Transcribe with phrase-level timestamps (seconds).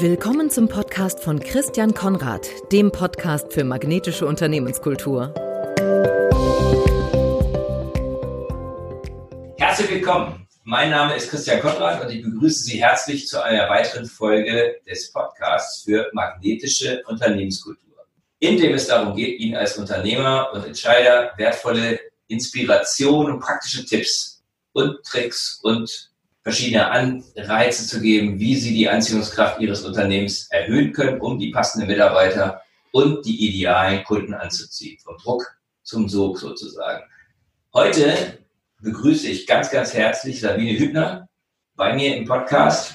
[0.00, 5.34] Willkommen zum Podcast von Christian Konrad, dem Podcast für magnetische Unternehmenskultur.
[9.56, 10.46] Herzlich willkommen.
[10.62, 15.10] Mein Name ist Christian Konrad und ich begrüße Sie herzlich zu einer weiteren Folge des
[15.10, 18.06] Podcasts für magnetische Unternehmenskultur,
[18.38, 24.44] in dem es darum geht, Ihnen als Unternehmer und Entscheider wertvolle Inspiration und praktische Tipps
[24.74, 26.07] und Tricks und
[26.48, 31.88] verschiedene Anreize zu geben, wie sie die Anziehungskraft ihres Unternehmens erhöhen können, um die passenden
[31.88, 34.96] Mitarbeiter und die idealen Kunden anzuziehen.
[35.04, 35.44] Vom Druck
[35.82, 37.04] zum Sog sozusagen.
[37.74, 38.38] Heute
[38.80, 41.28] begrüße ich ganz, ganz herzlich Sabine Hübner
[41.76, 42.94] bei mir im Podcast.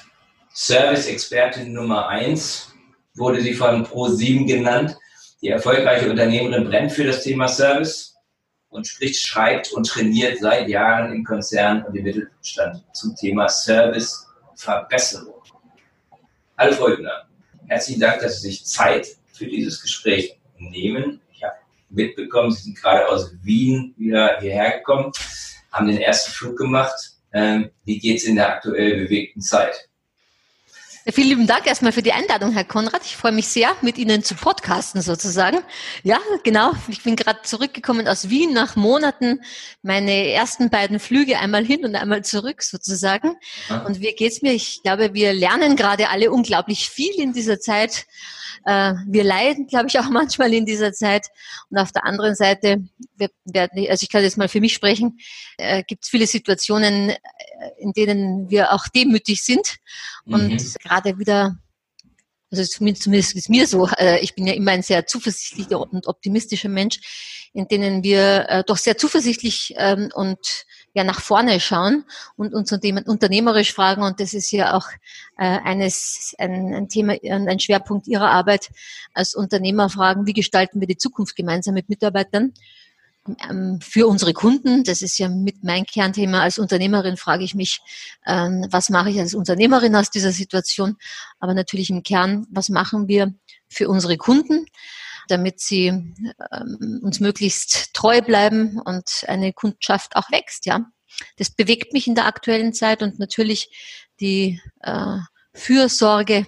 [0.52, 2.72] Service-Expertin Nummer eins
[3.14, 4.96] wurde sie von Pro7 genannt.
[5.42, 8.13] Die erfolgreiche Unternehmerin brennt für das Thema Service
[8.74, 15.42] und spricht, schreibt und trainiert seit Jahren im Konzern und im Mittelstand zum Thema Serviceverbesserung.
[16.56, 17.28] Frau Hübner,
[17.68, 21.20] herzlichen Dank, dass Sie sich Zeit für dieses Gespräch nehmen.
[21.32, 21.54] Ich habe
[21.88, 25.12] mitbekommen, Sie sind gerade aus Wien wieder hierher gekommen,
[25.70, 27.12] haben den ersten Flug gemacht.
[27.32, 29.88] Ähm, wie geht es in der aktuell bewegten Zeit?
[31.06, 33.02] Vielen lieben Dank erstmal für die Einladung, Herr Konrad.
[33.04, 35.58] Ich freue mich sehr, mit Ihnen zu podcasten sozusagen.
[36.02, 36.72] Ja, genau.
[36.88, 39.42] Ich bin gerade zurückgekommen aus Wien nach Monaten.
[39.82, 43.36] Meine ersten beiden Flüge einmal hin und einmal zurück sozusagen.
[43.86, 44.54] Und wie geht's mir?
[44.54, 48.06] Ich glaube, wir lernen gerade alle unglaublich viel in dieser Zeit.
[48.64, 51.26] Äh, wir leiden, glaube ich, auch manchmal in dieser Zeit.
[51.68, 52.82] Und auf der anderen Seite,
[53.16, 55.18] wir werden, also ich kann jetzt mal für mich sprechen,
[55.58, 57.12] äh, gibt es viele Situationen,
[57.78, 59.76] in denen wir auch demütig sind
[60.24, 60.74] und mhm.
[60.82, 61.56] gerade wieder
[62.50, 66.68] also zumindest ist mir so, äh, ich bin ja immer ein sehr zuversichtlicher und optimistischer
[66.68, 70.38] Mensch, in denen wir äh, doch sehr zuversichtlich ähm, und
[70.94, 72.04] ja nach vorne schauen
[72.36, 74.02] und uns unternehmerisch fragen.
[74.02, 74.86] Und das ist ja auch
[75.36, 78.70] äh, eines, ein, ein Thema, ein Schwerpunkt Ihrer Arbeit
[79.12, 82.54] als Unternehmer fragen, wie gestalten wir die Zukunft gemeinsam mit Mitarbeitern?
[83.48, 87.80] Ähm, für unsere Kunden, das ist ja mit mein Kernthema als Unternehmerin, frage ich mich,
[88.26, 90.96] ähm, was mache ich als Unternehmerin aus dieser Situation?
[91.38, 93.32] Aber natürlich im Kern, was machen wir
[93.68, 94.66] für unsere Kunden?
[95.28, 100.84] damit sie ähm, uns möglichst treu bleiben und eine Kundschaft auch wächst, ja.
[101.36, 103.70] Das bewegt mich in der aktuellen Zeit und natürlich
[104.20, 105.18] die äh,
[105.52, 106.46] Fürsorge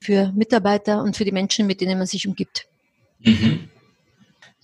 [0.00, 2.66] für Mitarbeiter und für die Menschen, mit denen man sich umgibt.
[3.20, 3.70] Mhm.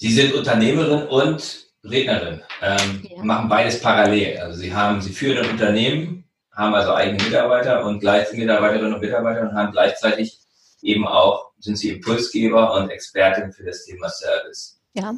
[0.00, 3.22] Sie sind Unternehmerin und Rednerin, ähm, ja.
[3.22, 4.38] machen beides parallel.
[4.38, 9.00] Also Sie haben, Sie führen ein Unternehmen, haben also eigene Mitarbeiter und gleichzeitig Mitarbeiterinnen und
[9.00, 10.38] Mitarbeiter und haben gleichzeitig
[10.80, 14.80] eben auch sind Sie Impulsgeber und Expertin für das Thema Service.
[14.94, 15.14] Ja.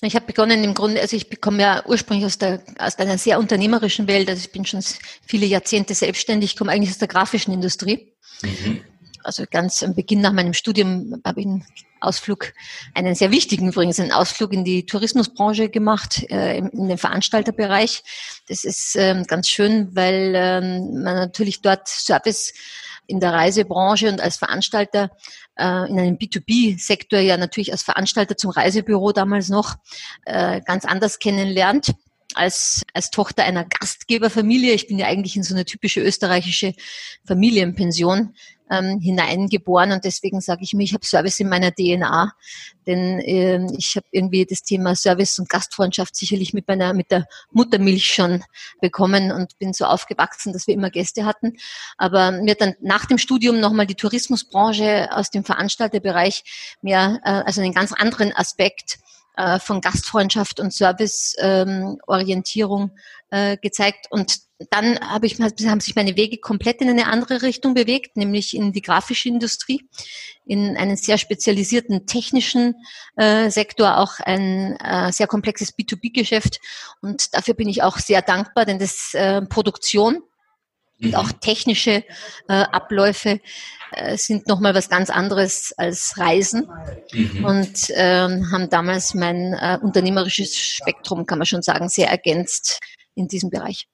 [0.00, 3.40] Ich habe begonnen im Grunde, also ich komme ja ursprünglich aus, der, aus einer sehr
[3.40, 4.84] unternehmerischen Welt, also ich bin schon
[5.26, 8.12] viele Jahrzehnte selbstständig, komme eigentlich aus der grafischen Industrie.
[8.42, 8.82] Mhm.
[9.24, 11.46] Also ganz am Beginn nach meinem Studium habe ich
[12.00, 12.52] Ausflug,
[12.94, 18.02] einen sehr wichtigen übrigens, einen Ausflug in die Tourismusbranche gemacht, äh, in den Veranstalterbereich.
[18.48, 22.52] Das ist ähm, ganz schön, weil ähm, man natürlich dort Service
[23.06, 25.10] in der Reisebranche und als Veranstalter
[25.56, 29.76] äh, in einem B2B-Sektor ja natürlich als Veranstalter zum Reisebüro damals noch
[30.24, 31.94] äh, ganz anders kennenlernt
[32.36, 34.72] als, als Tochter einer Gastgeberfamilie.
[34.72, 36.74] Ich bin ja eigentlich in so eine typische österreichische
[37.26, 38.34] Familienpension
[38.70, 42.32] ähm, hineingeboren und deswegen sage ich mir, ich habe Service in meiner DNA,
[42.86, 47.26] denn ähm, ich habe irgendwie das Thema Service und Gastfreundschaft sicherlich mit meiner mit der
[47.52, 48.44] Muttermilch schon
[48.80, 51.56] bekommen und bin so aufgewachsen, dass wir immer Gäste hatten.
[51.96, 57.60] Aber mir dann nach dem Studium nochmal die Tourismusbranche aus dem Veranstalterbereich mehr, äh, also
[57.60, 58.98] einen ganz anderen Aspekt
[59.36, 62.90] äh, von Gastfreundschaft und Serviceorientierung ähm,
[63.30, 64.06] äh, gezeigt.
[64.10, 68.56] Und dann habe ich, haben sich meine Wege komplett in eine andere Richtung bewegt, nämlich
[68.56, 69.86] in die grafische Industrie,
[70.46, 72.76] in einen sehr spezialisierten technischen
[73.16, 76.60] äh, Sektor, auch ein äh, sehr komplexes B2B-Geschäft.
[77.02, 80.22] Und dafür bin ich auch sehr dankbar, denn das äh, Produktion
[81.02, 82.04] und auch technische
[82.48, 83.40] äh, Abläufe
[83.92, 86.68] äh, sind nochmal was ganz anderes als Reisen
[87.12, 87.44] mhm.
[87.44, 92.80] und ähm, haben damals mein äh, unternehmerisches Spektrum, kann man schon sagen, sehr ergänzt
[93.14, 93.86] in diesem Bereich.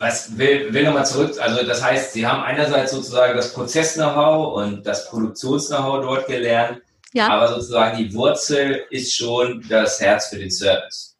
[0.00, 4.86] Was will, will nochmal zurück, also das heißt, Sie haben einerseits sozusagen das Prozess-Know-how und
[4.86, 6.82] das Produktions-Know-how dort gelernt,
[7.12, 7.28] ja.
[7.28, 11.16] aber sozusagen die Wurzel ist schon das Herz für den Service.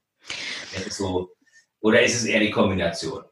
[0.90, 1.30] So,
[1.80, 3.24] oder ist es eher die Kombination?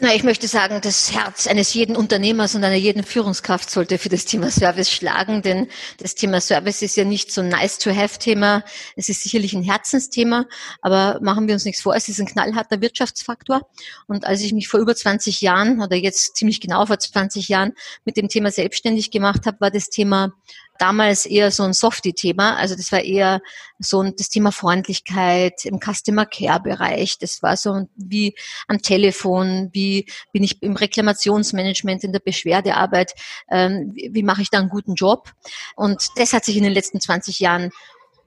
[0.00, 4.08] Na, ich möchte sagen, das Herz eines jeden Unternehmers und einer jeden Führungskraft sollte für
[4.08, 5.68] das Thema Service schlagen, denn
[5.98, 8.64] das Thema Service ist ja nicht so nice to have Thema.
[8.96, 10.46] Es ist sicherlich ein Herzensthema,
[10.82, 13.68] aber machen wir uns nichts vor, es ist ein knallharter Wirtschaftsfaktor.
[14.08, 17.72] Und als ich mich vor über 20 Jahren oder jetzt ziemlich genau vor 20 Jahren
[18.04, 20.32] mit dem Thema selbstständig gemacht habe, war das Thema
[20.78, 22.56] damals eher so ein Softie-Thema.
[22.56, 23.40] Also das war eher
[23.78, 27.18] so das Thema Freundlichkeit im Customer Care-Bereich.
[27.18, 28.34] Das war so wie
[28.68, 33.14] am Telefon, wie bin ich im Reklamationsmanagement, in der Beschwerdearbeit,
[33.50, 35.32] ähm, wie, wie mache ich da einen guten Job.
[35.76, 37.70] Und das hat sich in den letzten 20 Jahren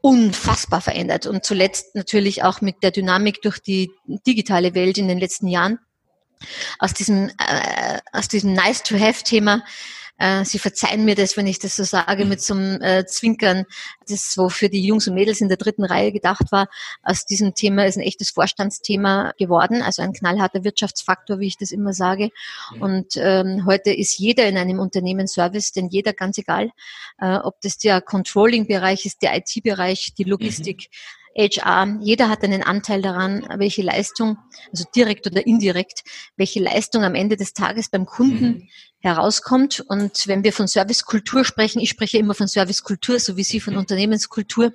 [0.02, 5.20] unfassbar verändert und zuletzt natürlich auch mit der Dynamik durch die digitale Welt in den
[5.20, 5.80] letzten Jahren.
[6.78, 9.64] Aus diesem, äh, aus diesem Nice-to-Have-Thema
[10.18, 13.66] äh, Sie verzeihen mir das, wenn ich das so sage, mit so einem äh, Zwinkern,
[14.08, 16.68] das wo für die Jungs und Mädels in der dritten Reihe gedacht war.
[17.04, 21.72] Aus diesem Thema ist ein echtes Vorstandsthema geworden, also ein knallharter Wirtschaftsfaktor, wie ich das
[21.72, 22.30] immer sage.
[22.76, 22.82] Mhm.
[22.82, 26.72] Und ähm, heute ist jeder in einem Unternehmen Service, denn jeder, ganz egal,
[27.20, 31.27] äh, ob das der Controlling-Bereich ist, der IT-Bereich, die Logistik, mhm.
[31.38, 34.38] HR, jeder hat einen Anteil daran, welche Leistung,
[34.72, 36.04] also direkt oder indirekt,
[36.36, 38.68] welche Leistung am Ende des Tages beim Kunden mhm.
[39.00, 39.82] herauskommt.
[39.82, 43.74] Und wenn wir von Servicekultur sprechen, ich spreche immer von Servicekultur, so wie Sie von
[43.74, 43.82] mhm.
[43.82, 44.74] Unternehmenskultur,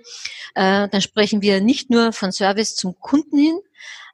[0.54, 3.58] äh, dann sprechen wir nicht nur von Service zum Kunden hin,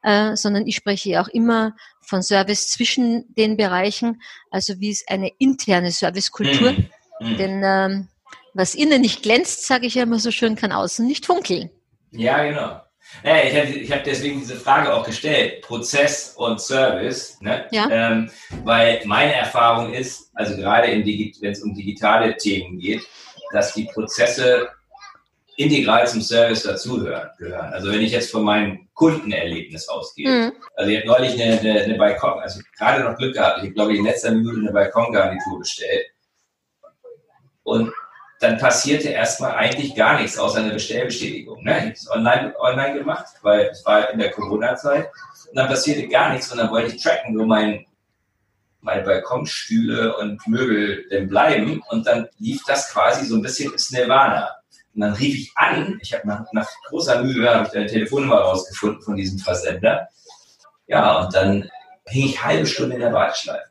[0.03, 5.31] äh, sondern ich spreche auch immer von Service zwischen den Bereichen, also wie es eine
[5.39, 6.73] interne Servicekultur.
[6.73, 6.89] Mhm.
[7.21, 7.37] Mhm.
[7.37, 8.09] Denn ähm,
[8.55, 11.71] was innen nicht glänzt, sage ich ja immer so schön, kann außen nicht funkeln.
[12.10, 12.81] Ja, genau.
[13.25, 17.66] Ja, ich habe ich hab deswegen diese Frage auch gestellt, Prozess und Service, ne?
[17.70, 17.88] ja.
[17.90, 18.31] Ähm,
[18.64, 23.02] weil meine Erfahrung ist, also gerade wenn es um digitale Themen geht,
[23.52, 24.69] dass die Prozesse
[25.56, 27.31] integral zum Service dazugehören.
[27.38, 27.72] Gehören.
[27.72, 30.52] Also wenn ich jetzt von meinem Kundenerlebnis ausgehe, mhm.
[30.76, 33.75] also ich habe neulich eine, eine, eine Balkon, also gerade noch Glück gehabt, ich habe
[33.75, 36.06] glaube ich in letzter Minute eine Balkongarnitur bestellt
[37.64, 37.93] und
[38.40, 41.64] dann passierte erstmal eigentlich gar nichts außer eine Bestellbestätigung.
[41.64, 41.73] Ne?
[41.73, 45.11] Ich habe es online, online gemacht, weil es war in der Corona-Zeit.
[45.49, 47.85] Und dann passierte gar nichts und dann wollte ich tracken, wo mein,
[48.81, 51.82] meine Balkonstühle und Möbel denn bleiben.
[51.90, 54.50] Und dann lief das quasi so ein bisschen ins Nirvana.
[54.94, 59.02] Und dann rief ich an, ich habe nach, nach großer Mühe ich eine Telefonnummer rausgefunden
[59.02, 60.08] von diesem Versender.
[60.87, 61.69] Ja, und dann
[62.06, 63.69] hing ich halbe Stunde in der Warteschleife.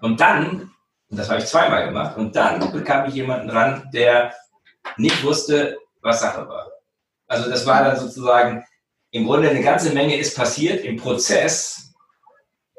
[0.00, 0.72] Und dann
[1.12, 2.16] und das habe ich zweimal gemacht.
[2.16, 4.32] Und dann bekam ich jemanden dran, der
[4.96, 6.72] nicht wusste, was Sache war.
[7.26, 8.64] Also das war dann sozusagen,
[9.10, 11.92] im Grunde eine ganze Menge ist passiert im Prozess,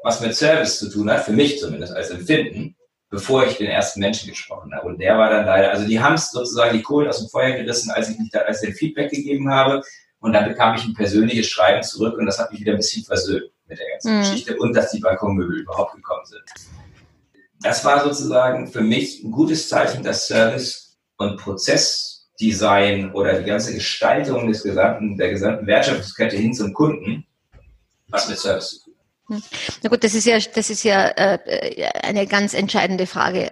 [0.02, 2.74] was mit Service zu tun hat, für mich zumindest als Empfinden,
[3.08, 4.88] bevor ich den ersten Menschen gesprochen habe.
[4.88, 7.52] Und der war dann leider, also die haben es sozusagen die Kohlen aus dem Feuer
[7.52, 9.80] gerissen, als ich, nicht, als ich den Feedback gegeben habe.
[10.18, 13.04] Und dann bekam ich ein persönliches Schreiben zurück und das hat mich wieder ein bisschen
[13.04, 14.20] versöhnt mit der ganzen mhm.
[14.22, 16.42] Geschichte und dass die Balkonmöbel überhaupt gekommen sind
[17.64, 23.72] das war sozusagen für mich ein gutes Zeichen, dass Service und Prozessdesign oder die ganze
[23.72, 27.26] Gestaltung des gesamten, der gesamten Wertschöpfungskette hin zum Kunden
[28.08, 28.83] was mit Service zu tun.
[29.26, 31.38] Na gut, das ist ja, das ist ja äh,
[32.02, 33.48] eine ganz entscheidende Frage.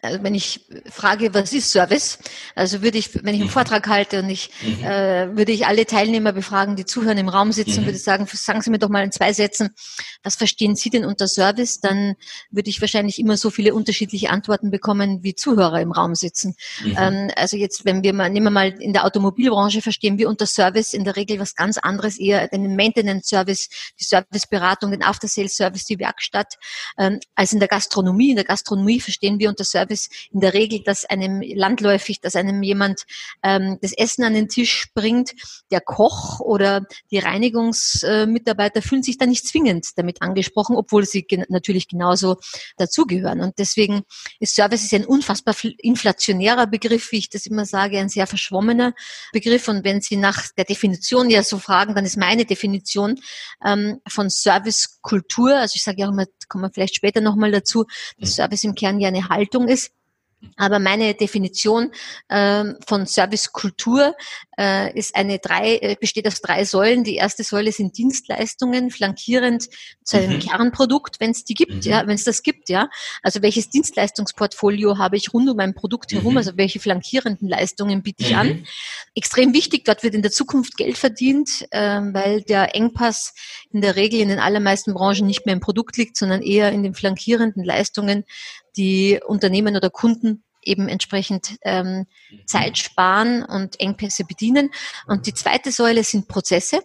[0.00, 2.18] Also wenn ich frage, was ist Service?
[2.54, 3.52] Also würde ich, wenn ich einen mhm.
[3.52, 4.82] Vortrag halte und ich mhm.
[4.82, 7.86] äh, würde ich alle Teilnehmer befragen, die zuhören, im Raum sitzen, mhm.
[7.86, 9.74] würde sagen, sagen Sie mir doch mal in zwei Sätzen,
[10.22, 11.80] was verstehen Sie denn unter Service?
[11.80, 12.14] Dann
[12.50, 16.54] würde ich wahrscheinlich immer so viele unterschiedliche Antworten bekommen, wie Zuhörer im Raum sitzen.
[16.82, 16.96] Mhm.
[16.98, 20.46] Ähm, also jetzt, wenn wir mal, nehmen wir mal in der Automobilbranche verstehen wir unter
[20.46, 23.68] Service in der Regel was ganz anderes, eher den Maintenance Service,
[24.00, 26.54] die Serviceberatung, den After-Sales-Service, die Werkstatt,
[26.98, 28.30] ähm, als in der Gastronomie.
[28.30, 32.62] In der Gastronomie verstehen wir unter Service in der Regel, dass einem landläufig, dass einem
[32.62, 33.02] jemand
[33.42, 35.32] ähm, das Essen an den Tisch bringt.
[35.70, 41.44] Der Koch oder die Reinigungsmitarbeiter fühlen sich da nicht zwingend damit angesprochen, obwohl sie gen
[41.48, 42.36] natürlich genauso
[42.76, 43.40] dazugehören.
[43.40, 44.02] Und deswegen
[44.38, 48.94] ist Service ist ein unfassbar inflationärer Begriff, wie ich das immer sage, ein sehr verschwommener
[49.32, 49.68] Begriff.
[49.68, 53.20] Und wenn Sie nach der Definition ja so fragen, dann ist meine Definition
[53.64, 57.50] ähm, von Service Kultur, also ich sage ja auch immer, kommen wir vielleicht später nochmal
[57.50, 57.84] dazu,
[58.18, 58.34] dass mhm.
[58.34, 59.92] Service im Kern ja eine Haltung ist.
[60.56, 61.92] Aber meine Definition
[62.28, 64.14] äh, von Servicekultur
[64.58, 67.04] äh, ist eine drei, äh, besteht aus drei Säulen.
[67.04, 69.68] Die erste Säule sind Dienstleistungen, flankierend
[70.04, 70.40] zu einem mhm.
[70.40, 71.90] Kernprodukt, wenn es die gibt, mhm.
[71.90, 72.88] ja, wenn es das gibt, ja.
[73.22, 76.38] Also welches Dienstleistungsportfolio habe ich rund um mein Produkt herum, mhm.
[76.38, 78.48] also welche flankierenden Leistungen biete ich an.
[78.48, 78.66] Mhm.
[79.14, 83.34] Extrem wichtig, dort wird in der Zukunft Geld verdient, äh, weil der Engpass
[83.72, 86.82] in der Regel in den allermeisten Branchen nicht mehr im Produkt liegt, sondern eher in
[86.82, 88.24] den flankierenden Leistungen
[88.76, 92.46] die Unternehmen oder Kunden eben entsprechend ähm, mhm.
[92.46, 94.70] Zeit sparen und Engpässe bedienen.
[95.06, 96.80] Und die zweite Säule sind Prozesse,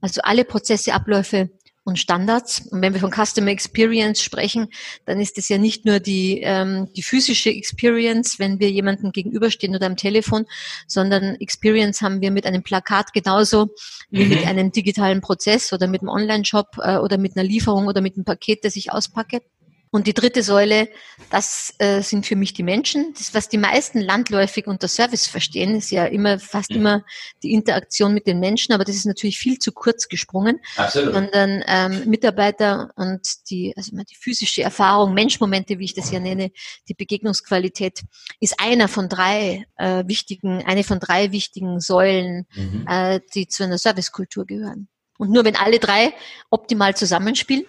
[0.00, 1.50] also alle Prozesse, Abläufe
[1.88, 2.68] und Standards.
[2.70, 4.68] Und wenn wir von Customer Experience sprechen,
[5.06, 9.74] dann ist es ja nicht nur die, ähm, die physische Experience, wenn wir jemandem gegenüberstehen
[9.74, 10.44] oder am Telefon,
[10.86, 13.70] sondern Experience haben wir mit einem Plakat genauso
[14.10, 14.28] wie mhm.
[14.28, 18.16] mit einem digitalen Prozess oder mit einem Online-Shop äh, oder mit einer Lieferung oder mit
[18.16, 19.40] einem Paket, das ich auspacke.
[19.90, 20.88] Und die dritte Säule,
[21.30, 23.14] das äh, sind für mich die Menschen.
[23.16, 26.76] Das, was die meisten landläufig unter Service verstehen, ist ja immer fast mhm.
[26.76, 27.04] immer
[27.42, 30.60] die Interaktion mit den Menschen, aber das ist natürlich viel zu kurz gesprungen.
[30.76, 31.14] Absolut.
[31.14, 36.50] Sondern ähm, Mitarbeiter und die, also die physische Erfahrung, Menschmomente, wie ich das ja nenne,
[36.88, 38.02] die Begegnungsqualität,
[38.40, 42.86] ist einer von drei äh, wichtigen, eine von drei wichtigen Säulen, mhm.
[42.88, 44.88] äh, die zu einer Servicekultur gehören.
[45.18, 46.14] Und nur wenn alle drei
[46.50, 47.64] optimal zusammenspielen,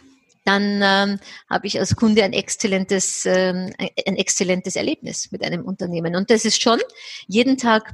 [0.46, 1.20] dann ähm,
[1.50, 6.16] habe ich als Kunde ein exzellentes, ähm, ein exzellentes Erlebnis mit einem Unternehmen.
[6.16, 6.80] Und das ist schon
[7.28, 7.94] jeden Tag,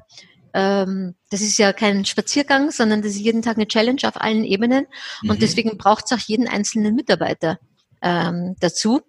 [0.53, 4.43] ähm, das ist ja kein Spaziergang, sondern das ist jeden Tag eine Challenge auf allen
[4.43, 4.87] Ebenen.
[5.21, 5.31] Mhm.
[5.31, 7.59] Und deswegen braucht es auch jeden einzelnen Mitarbeiter
[8.01, 9.01] ähm, dazu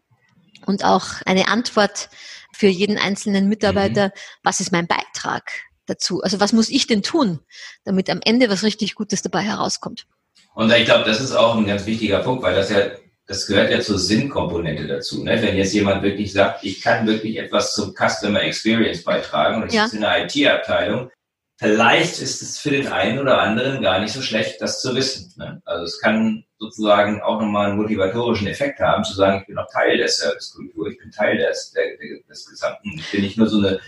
[0.64, 2.09] und auch eine Antwort
[2.52, 4.12] für jeden einzelnen Mitarbeiter, mhm.
[4.43, 5.52] was ist mein Beitrag
[5.85, 6.23] dazu?
[6.23, 7.40] Also was muss ich denn tun,
[7.85, 10.07] damit am Ende was richtig Gutes dabei herauskommt?
[10.55, 12.88] Und ich glaube, das ist auch ein ganz wichtiger Punkt, weil das ja
[13.26, 15.23] das gehört ja zur Sinnkomponente dazu.
[15.25, 15.40] Ne?
[15.42, 19.75] Wenn jetzt jemand wirklich sagt, ich kann wirklich etwas zum Customer Experience beitragen und ich
[19.75, 19.87] ja.
[19.87, 21.11] ist in der IT-Abteilung,
[21.59, 25.33] vielleicht ist es für den einen oder anderen gar nicht so schlecht, das zu wissen.
[25.37, 25.61] Ne?
[25.64, 29.71] Also es kann sozusagen auch nochmal einen motivatorischen Effekt haben, zu sagen, ich bin noch
[29.71, 31.85] Teil der Servicekultur, ich bin Teil des, der,
[32.29, 33.79] des Gesamten, ich bin nicht nur so eine,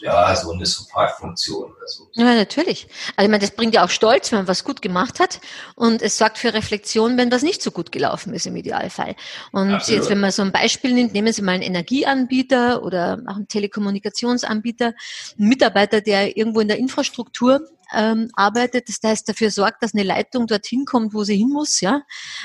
[0.00, 2.08] ja, so eine Supportfunktion oder so.
[2.12, 2.86] Ja, natürlich.
[3.16, 5.40] Also ich meine, das bringt ja auch Stolz, wenn man was gut gemacht hat
[5.74, 9.16] und es sorgt für Reflexion, wenn was nicht so gut gelaufen ist im Idealfall.
[9.50, 10.00] Und Absolut.
[10.00, 13.48] jetzt, wenn man so ein Beispiel nimmt, nehmen Sie mal einen Energieanbieter oder auch einen
[13.48, 14.94] Telekommunikationsanbieter,
[15.38, 20.02] einen Mitarbeiter, der irgendwo in der Infrastruktur ähm, arbeitet, das heißt dafür sorgt, dass eine
[20.02, 22.02] Leitung dorthin kommt, wo sie hin muss, ja,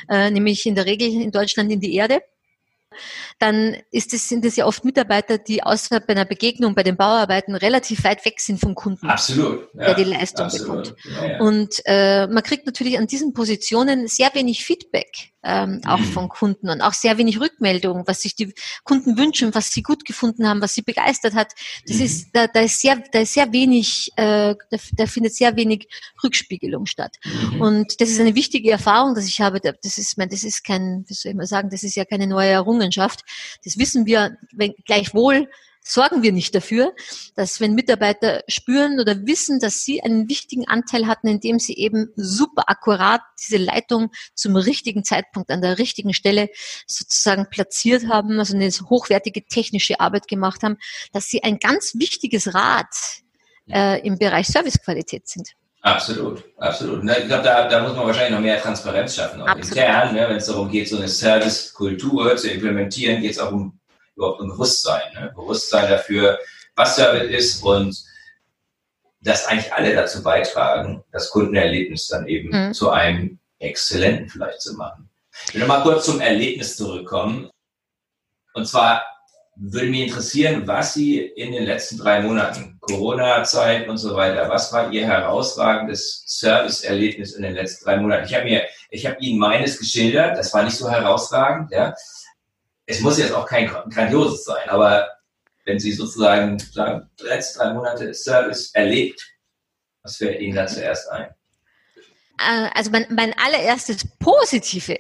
[0.10, 2.22] äh, nämlich in der Regel in Deutschland in die Erde
[3.38, 6.98] dann ist es, sind es ja oft Mitarbeiter, die außerhalb bei einer Begegnung bei den
[6.98, 10.96] Bauarbeiten relativ weit weg sind vom Kunden, absolut, ja, der die Leistung absolut, bekommt.
[11.06, 11.40] Ja, ja.
[11.40, 16.04] Und äh, man kriegt natürlich an diesen Positionen sehr wenig Feedback ähm, auch mhm.
[16.04, 18.54] von Kunden und auch sehr wenig Rückmeldung, was sich die
[18.84, 21.54] Kunden wünschen, was sie gut gefunden haben, was sie begeistert hat.
[21.88, 22.04] Das mhm.
[22.04, 25.88] ist, da, da ist sehr, da ist sehr wenig, äh, da, da findet sehr wenig
[26.24, 27.18] Rückspiegelung statt.
[27.24, 27.62] Mhm.
[27.62, 29.60] Und das ist eine wichtige Erfahrung, dass ich habe.
[29.60, 32.28] Das ist, mein, das ist kein, wie soll ich mal sagen, das ist ja keine
[32.28, 33.22] neue Errungenschaft.
[33.64, 35.50] Das wissen wir wenn, gleichwohl
[35.90, 36.94] sorgen wir nicht dafür,
[37.36, 42.12] dass wenn Mitarbeiter spüren oder wissen, dass sie einen wichtigen Anteil hatten, indem sie eben
[42.16, 46.50] super akkurat diese Leitung zum richtigen Zeitpunkt an der richtigen Stelle
[46.86, 50.78] sozusagen platziert haben, also eine hochwertige technische Arbeit gemacht haben,
[51.12, 52.88] dass sie ein ganz wichtiges Rad
[53.70, 55.54] äh, im Bereich Servicequalität sind.
[55.82, 57.04] Absolut, absolut.
[57.04, 59.78] Ich glaube, da, da muss man wahrscheinlich noch mehr Transparenz schaffen, auch absolut.
[59.78, 60.28] intern, ne?
[60.28, 63.79] wenn es darum geht, so eine Servicekultur zu implementieren, geht es auch um
[64.20, 65.14] überhaupt ein Bewusstsein.
[65.14, 65.32] Ne?
[65.34, 66.38] Bewusstsein dafür,
[66.76, 67.98] was Service ist und
[69.22, 72.74] dass eigentlich alle dazu beitragen, das Kundenerlebnis dann eben mhm.
[72.74, 75.10] zu einem exzellenten vielleicht zu machen.
[75.48, 77.50] Ich will mal kurz zum Erlebnis zurückkommen.
[78.54, 79.04] Und zwar
[79.56, 84.72] würde mich interessieren, was Sie in den letzten drei Monaten, Corona-Zeit und so weiter, was
[84.72, 88.26] war Ihr herausragendes Service-Erlebnis in den letzten drei Monaten?
[88.26, 91.94] Ich habe mir, ich habe Ihnen meines geschildert, das war nicht so herausragend, ja
[92.90, 95.08] es muss jetzt auch kein grandioses sein, aber
[95.66, 99.24] wenn Sie sozusagen sagen, letzte drei Monate Service erlebt,
[100.02, 101.30] was fällt Ihnen da zuerst ein?
[102.40, 104.98] Äh, also mein, mein allererstes positive,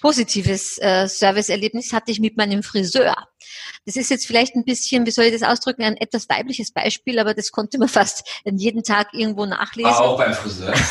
[0.00, 3.16] positives äh, Serviceerlebnis hatte ich mit meinem Friseur.
[3.84, 7.18] Das ist jetzt vielleicht ein bisschen, wie soll ich das ausdrücken, ein etwas weibliches Beispiel,
[7.18, 9.92] aber das konnte man fast jeden Tag irgendwo nachlesen.
[9.92, 10.74] Auch beim Friseur.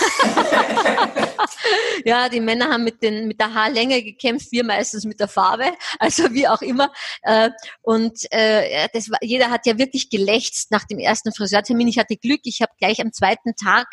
[2.05, 5.71] ja, die Männer haben mit, den, mit der Haarlänge gekämpft, wir meistens mit der Farbe,
[5.99, 6.91] also wie auch immer.
[7.23, 7.49] Äh,
[7.81, 11.87] und äh, das war, jeder hat ja wirklich gelächzt nach dem ersten Friseurtermin.
[11.87, 13.87] Ich hatte Glück, ich habe gleich am zweiten Tag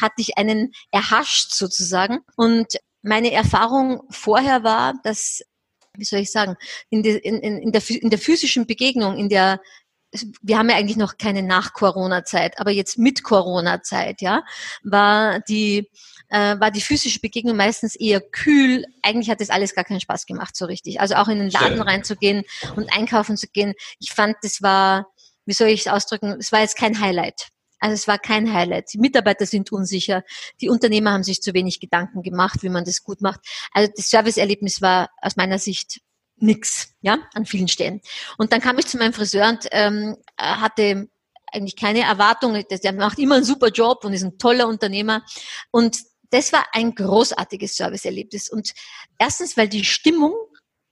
[0.00, 2.20] hatte ich einen erhascht sozusagen.
[2.36, 5.42] Und meine Erfahrung vorher war, dass
[5.98, 6.56] wie soll ich sagen,
[6.90, 9.60] in, de, in, in, der, in der physischen Begegnung, in der
[10.40, 14.44] wir haben ja eigentlich noch keine Nach-Corona-Zeit, aber jetzt mit Corona-Zeit, ja,
[14.82, 15.90] war die
[16.28, 18.84] äh, war die physische Begegnung meistens eher kühl.
[19.02, 21.00] Eigentlich hat das alles gar keinen Spaß gemacht, so richtig.
[21.00, 23.74] Also auch in den Laden reinzugehen und einkaufen zu gehen.
[23.98, 25.06] Ich fand, das war,
[25.44, 27.48] wie soll ich es ausdrücken, es war jetzt kein Highlight.
[27.78, 28.92] Also es war kein Highlight.
[28.92, 30.22] Die Mitarbeiter sind unsicher.
[30.60, 33.40] Die Unternehmer haben sich zu wenig Gedanken gemacht, wie man das gut macht.
[33.72, 36.00] Also das Serviceerlebnis war aus meiner Sicht
[36.36, 38.00] nix, ja, an vielen Stellen.
[38.38, 41.08] Und dann kam ich zu meinem Friseur und ähm, hatte
[41.52, 42.64] eigentlich keine Erwartungen.
[42.70, 45.22] Der macht immer einen super Job und ist ein toller Unternehmer.
[45.70, 45.98] Und
[46.30, 48.50] das war ein großartiges Serviceerlebnis.
[48.50, 48.74] Und
[49.18, 50.34] erstens, weil die Stimmung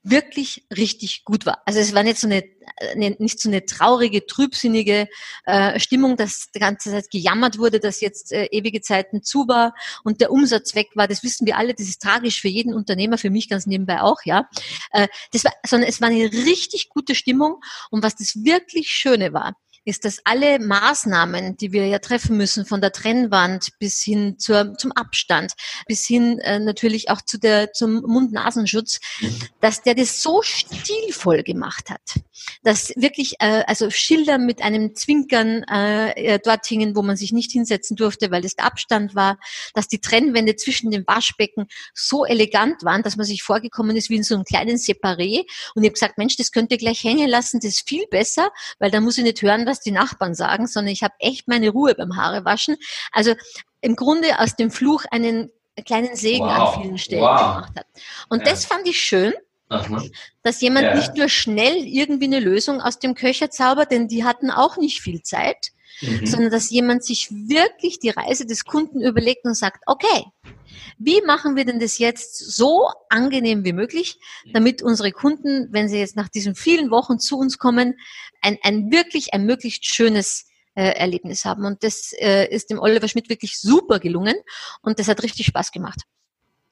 [0.04, 1.62] wirklich richtig gut war.
[1.64, 2.44] Also es war nicht so eine,
[2.92, 5.08] eine nicht so eine traurige, trübsinnige
[5.46, 9.74] äh, Stimmung, dass die ganze Zeit gejammert wurde, dass jetzt äh, ewige Zeiten zu war
[10.04, 11.08] und der Umsatz weg war.
[11.08, 11.74] Das wissen wir alle.
[11.74, 14.48] Das ist tragisch für jeden Unternehmer, für mich ganz nebenbei auch, ja.
[14.92, 17.62] Äh, das war, sondern es war eine richtig gute Stimmung.
[17.90, 22.64] Und was das wirklich Schöne war, ist, dass alle Maßnahmen, die wir ja treffen müssen,
[22.64, 25.52] von der Trennwand bis hin zur, zum Abstand,
[25.86, 29.00] bis hin äh, natürlich auch zu der, zum Mund-Nasenschutz,
[29.60, 32.00] dass der das so stilvoll gemacht hat,
[32.62, 37.32] dass wirklich äh, also Schilder mit einem Zwinkern äh, äh dort hingen, wo man sich
[37.32, 39.38] nicht hinsetzen durfte, weil es der Abstand war,
[39.74, 44.16] dass die Trennwände zwischen den Waschbecken so elegant waren, dass man sich vorgekommen ist wie
[44.16, 45.44] in so einem kleinen Separé.
[45.74, 48.50] Und ich habe gesagt, Mensch, das könnt ihr gleich hängen lassen, das ist viel besser,
[48.78, 51.48] weil da muss ich nicht hören, was was die Nachbarn sagen, sondern ich habe echt
[51.48, 52.76] meine Ruhe beim Haarewaschen.
[53.10, 53.34] Also
[53.80, 55.50] im Grunde aus dem Fluch einen
[55.84, 56.76] kleinen Segen wow.
[56.76, 57.40] an vielen Stellen wow.
[57.40, 57.86] gemacht hat.
[58.28, 58.44] Und ja.
[58.44, 59.32] das fand ich schön.
[60.44, 60.94] Dass jemand ja.
[60.94, 65.00] nicht nur schnell irgendwie eine Lösung aus dem Köcher zaubert, denn die hatten auch nicht
[65.00, 66.24] viel Zeit, mhm.
[66.26, 70.26] sondern dass jemand sich wirklich die Reise des Kunden überlegt und sagt, okay,
[70.98, 74.18] wie machen wir denn das jetzt so angenehm wie möglich,
[74.52, 77.94] damit unsere Kunden, wenn sie jetzt nach diesen vielen Wochen zu uns kommen,
[78.40, 81.64] ein, ein wirklich, ein möglichst schönes äh, Erlebnis haben.
[81.64, 84.34] Und das äh, ist dem Oliver Schmidt wirklich super gelungen
[84.82, 86.02] und das hat richtig Spaß gemacht.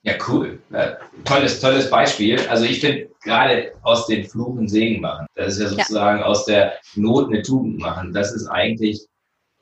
[0.04, 0.60] Ja, cool.
[0.70, 2.40] Ja, tolles, tolles Beispiel.
[2.48, 5.26] Also ich finde gerade aus den Fluchen Segen machen.
[5.36, 6.24] Das ist ja sozusagen ja.
[6.24, 8.12] aus der Not eine Tugend machen.
[8.12, 9.06] Das ist eigentlich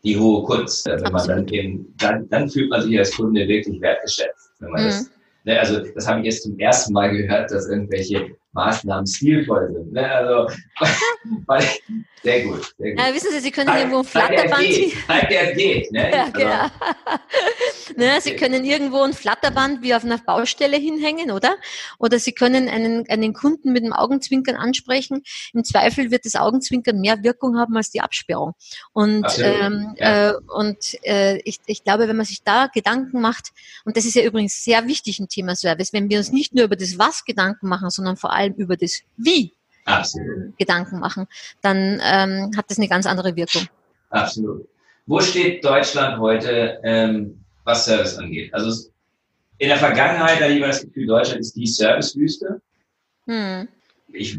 [0.04, 0.87] die hohe Kunst.
[0.87, 4.52] Wenn man dann eben, dann, dann fühlt man sich als Kunde wirklich wertgeschätzt.
[4.61, 4.87] Wenn man mhm.
[4.87, 5.11] das,
[5.45, 9.92] ne, also das habe ich jetzt zum ersten Mal gehört, dass irgendwelche Maßnahmen stilvoll sind.
[9.92, 10.11] Ne?
[10.11, 10.52] Also,
[11.47, 11.64] weil,
[12.23, 13.00] sehr gut, sehr gut.
[13.00, 14.66] Ja, wissen Sie, Sie können irgendwo ein Flatterband...
[15.07, 15.92] Zeig, der geht.
[15.92, 16.11] Ne?
[16.11, 16.66] Ja, genau.
[17.97, 21.57] ne, Sie können irgendwo ein Flatterband wie auf einer Baustelle hinhängen, oder?
[21.99, 25.23] Oder Sie können einen, einen Kunden mit dem Augenzwinkern ansprechen.
[25.54, 28.54] Im Zweifel wird das Augenzwinkern mehr Wirkung haben als die Absperrung.
[28.92, 30.30] Und, ähm, ja.
[30.30, 33.52] äh, und äh, ich, ich glaube, wenn man sich da Gedanken macht,
[33.85, 36.64] und das ist ja übrigens sehr wichtig im Thema Service, wenn wir uns nicht nur
[36.64, 39.52] über das Was Gedanken machen, sondern vor allem über das Wie
[39.85, 40.56] Absolut.
[40.59, 41.26] Gedanken machen,
[41.62, 43.66] dann ähm, hat das eine ganz andere Wirkung.
[44.11, 44.66] Absolut.
[45.07, 48.53] Wo steht Deutschland heute, ähm, was Service angeht?
[48.55, 48.90] Also
[49.59, 52.61] in der Vergangenheit hatte ich immer das Gefühl, Deutschland ist die Servicewüste.
[53.26, 53.68] Hm.
[54.12, 54.38] Ich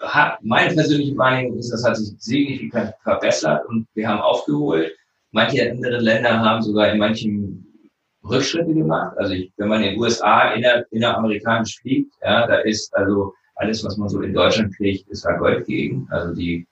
[0.00, 4.92] habe meine persönliche Meinung ist, das hat sich signifikant verbessert und wir haben aufgeholt.
[5.32, 7.63] Manche andere Länder haben sogar in manchen
[8.28, 9.16] Rückschritte gemacht.
[9.18, 13.84] Also ich, wenn man in den USA inner, inneramerikanisch fliegt, ja, da ist also alles,
[13.84, 16.08] was man so in Deutschland kriegt, ist da Gold gegen.
[16.10, 16.66] Also die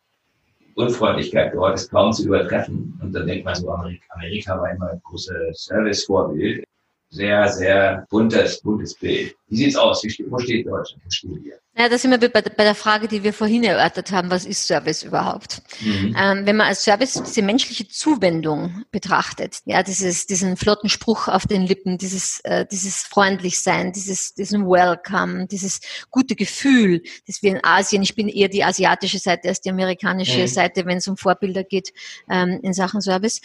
[0.75, 2.99] Unfreundlichkeit dort ist kaum zu übertreffen.
[3.03, 6.65] Und dann denkt man so, Amerika, Amerika war immer ein großes Service-Vorbild.
[7.13, 9.37] Sehr, sehr buntes, buntes Bild.
[9.49, 10.03] Wie sieht's aus?
[10.03, 11.05] Wo steht Deutschland?
[11.05, 11.59] Wo stehen wir?
[11.77, 14.67] Ja, da sind wir bei, bei der Frage, die wir vorhin erörtert haben, was ist
[14.67, 15.61] Service überhaupt?
[15.81, 16.17] Mhm.
[16.19, 21.47] Ähm, wenn man als Service diese menschliche Zuwendung betrachtet, ja, dieses, diesen flotten Spruch auf
[21.47, 27.61] den Lippen, dieses, äh, dieses Freundlichsein, dieses, diesen Welcome, dieses gute Gefühl, das wir in
[27.63, 30.47] Asien, ich bin eher die asiatische Seite als die amerikanische mhm.
[30.47, 31.93] Seite, wenn es um Vorbilder geht
[32.31, 33.43] ähm, in Sachen Service,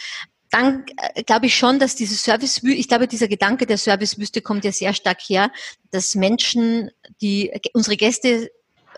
[0.50, 0.84] dann
[1.14, 4.72] äh, glaube ich schon, dass diese Service, ich glaube, dieser Gedanke der Servicewüste kommt ja
[4.72, 5.50] sehr stark her,
[5.90, 8.50] dass Menschen, die unsere Gäste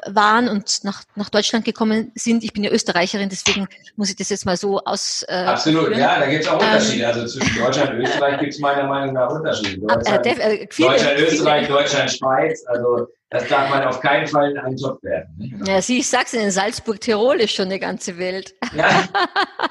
[0.06, 2.44] waren und nach, nach Deutschland gekommen sind.
[2.44, 5.24] Ich bin ja Österreicherin, deswegen muss ich das jetzt mal so aus.
[5.28, 5.98] Äh, Absolut, führen.
[5.98, 7.04] ja, da gibt es auch Unterschiede.
[7.04, 9.82] Ähm, also zwischen Deutschland und Österreich gibt es meiner Meinung nach Unterschiede.
[9.82, 11.78] Äh, Deutschland, äh, viele, Deutschland Österreich, viele.
[11.78, 12.64] Deutschland, Schweiz.
[12.66, 15.62] Also das darf man auf keinen Fall in einen Job werden.
[15.64, 18.54] Ja, sie, ich sag's Ihnen, Salzburg, Tirol ist schon eine ganze Welt.
[18.74, 19.08] Ja.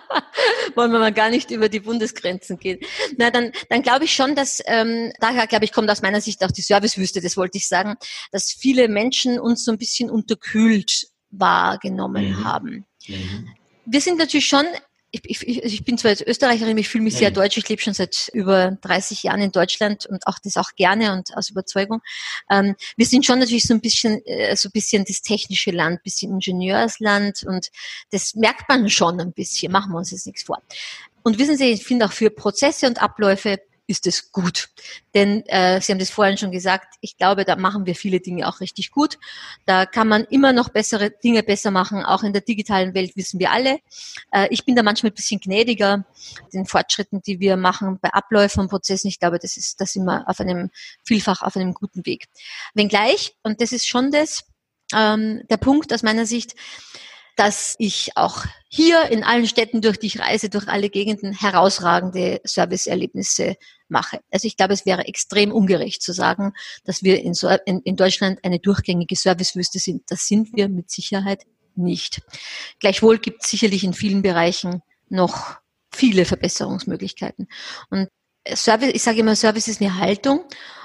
[0.75, 2.79] Wollen wir mal gar nicht über die Bundesgrenzen gehen.
[3.17, 6.41] Na, dann, dann glaube ich schon, dass, ähm, daher glaube ich, kommt aus meiner Sicht
[6.45, 7.95] auch die Servicewüste, das wollte ich sagen,
[8.31, 12.43] dass viele Menschen uns so ein bisschen unterkühlt wahrgenommen mhm.
[12.45, 12.85] haben.
[13.07, 13.49] Mhm.
[13.85, 14.65] Wir sind natürlich schon
[15.11, 17.93] ich, ich, ich bin zwar jetzt Österreicherin, ich fühle mich sehr deutsch, ich lebe schon
[17.93, 22.01] seit über 30 Jahren in Deutschland und auch das auch gerne und aus Überzeugung.
[22.49, 26.03] Ähm, wir sind schon natürlich so ein bisschen, äh, so ein bisschen das technische Land,
[26.03, 27.69] bisschen Ingenieursland und
[28.11, 30.61] das merkt man schon ein bisschen, machen wir uns jetzt nichts vor.
[31.23, 34.69] Und wissen Sie, ich finde auch für Prozesse und Abläufe ist es gut.
[35.15, 38.47] Denn äh, Sie haben das vorhin schon gesagt, ich glaube, da machen wir viele Dinge
[38.47, 39.17] auch richtig gut.
[39.65, 42.05] Da kann man immer noch bessere Dinge besser machen.
[42.05, 43.79] Auch in der digitalen Welt wissen wir alle.
[44.31, 46.05] Äh, ich bin da manchmal ein bisschen gnädiger
[46.53, 49.07] den Fortschritten, die wir machen bei Abläufen und Prozessen.
[49.07, 50.69] Ich glaube, das ist, das sind wir auf einem
[51.03, 52.27] vielfach auf einem guten Weg.
[52.75, 54.45] Wenngleich, und das ist schon das,
[54.93, 56.55] ähm, der Punkt aus meiner Sicht,
[57.39, 62.41] dass ich auch hier in allen Städten, durch die ich reise, durch alle Gegenden herausragende
[62.43, 63.55] Serviceerlebnisse
[63.87, 64.19] mache.
[64.29, 66.51] Also ich glaube, es wäre extrem ungerecht zu sagen,
[66.83, 67.31] dass wir in,
[67.65, 70.03] in, in Deutschland eine durchgängige Servicewüste sind.
[70.09, 72.21] Das sind wir mit Sicherheit nicht.
[72.81, 75.59] Gleichwohl gibt es sicherlich in vielen Bereichen noch
[75.93, 77.47] viele Verbesserungsmöglichkeiten.
[77.89, 78.09] Und
[78.53, 80.43] Service, ich sage immer, Service ist eine Haltung.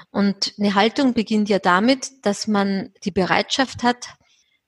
[0.09, 4.07] Und eine Haltung beginnt ja damit, dass man die Bereitschaft hat,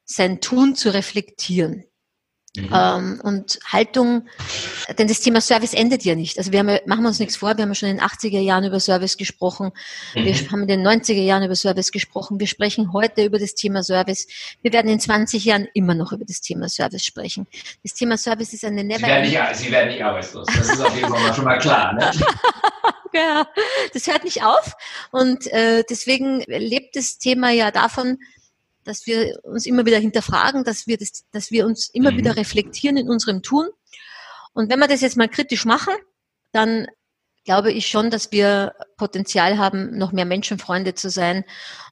[0.07, 1.83] sein Tun zu reflektieren.
[2.55, 2.69] Mhm.
[2.73, 4.27] Ähm, und Haltung,
[4.97, 6.39] denn das Thema Service endet ja nicht.
[6.39, 8.63] Also wir haben, machen wir uns nichts vor, wir haben schon in den 80er Jahren
[8.63, 9.71] über Service gesprochen,
[10.15, 10.25] mhm.
[10.25, 13.83] wir haben in den 90er Jahren über Service gesprochen, wir sprechen heute über das Thema
[13.83, 14.27] Service,
[14.63, 17.45] wir werden in 20 Jahren immer noch über das Thema Service sprechen.
[17.83, 19.01] Das Thema Service ist eine never...
[19.01, 21.93] Sie werden nicht, Sie werden nicht arbeitslos, das ist auf jeden Fall schon mal klar.
[21.93, 22.09] Ne?
[23.13, 23.47] ja,
[23.93, 24.73] das hört nicht auf
[25.11, 28.17] und äh, deswegen lebt das Thema ja davon,
[28.87, 32.17] dass wir uns immer wieder hinterfragen, dass wir, das, dass wir uns immer mhm.
[32.17, 33.67] wieder reflektieren in unserem Tun.
[34.53, 35.93] Und wenn wir das jetzt mal kritisch machen,
[36.51, 36.87] dann
[37.43, 41.43] glaube ich schon, dass wir Potenzial haben, noch mehr Menschenfreunde zu sein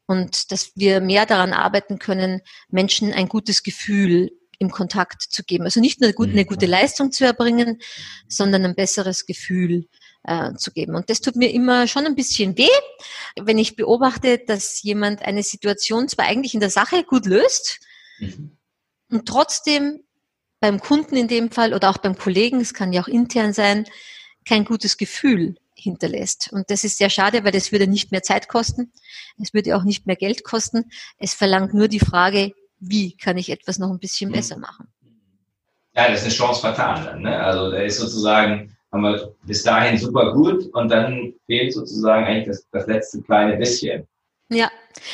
[0.06, 5.66] und dass wir mehr daran arbeiten können, Menschen ein gutes Gefühl im Kontakt zu geben.
[5.66, 6.72] Also nicht nur eine gute mhm.
[6.72, 7.80] Leistung zu erbringen,
[8.28, 9.88] sondern ein besseres Gefühl
[10.26, 10.96] äh, zu geben.
[10.96, 12.68] Und das tut mir immer schon ein bisschen weh,
[13.40, 17.80] wenn ich beobachte, dass jemand eine Situation zwar eigentlich in der Sache gut löst
[18.20, 18.58] mhm.
[19.12, 20.02] und trotzdem
[20.60, 23.86] beim Kunden in dem Fall oder auch beim Kollegen, es kann ja auch intern sein,
[24.46, 26.52] kein gutes Gefühl hinterlässt.
[26.52, 28.92] Und das ist sehr schade, weil das würde nicht mehr Zeit kosten.
[29.42, 30.86] Es würde auch nicht mehr Geld kosten.
[31.18, 34.36] Es verlangt nur die Frage, wie kann ich etwas noch ein bisschen mhm.
[34.36, 34.88] besser machen.
[35.94, 37.22] Ja, das ist eine Chance vertan.
[37.22, 37.40] Ne?
[37.40, 42.48] Also da ist sozusagen haben wir bis dahin super gut und dann fehlt sozusagen eigentlich
[42.48, 44.08] das, das letzte kleine bisschen.
[44.50, 44.70] Ja,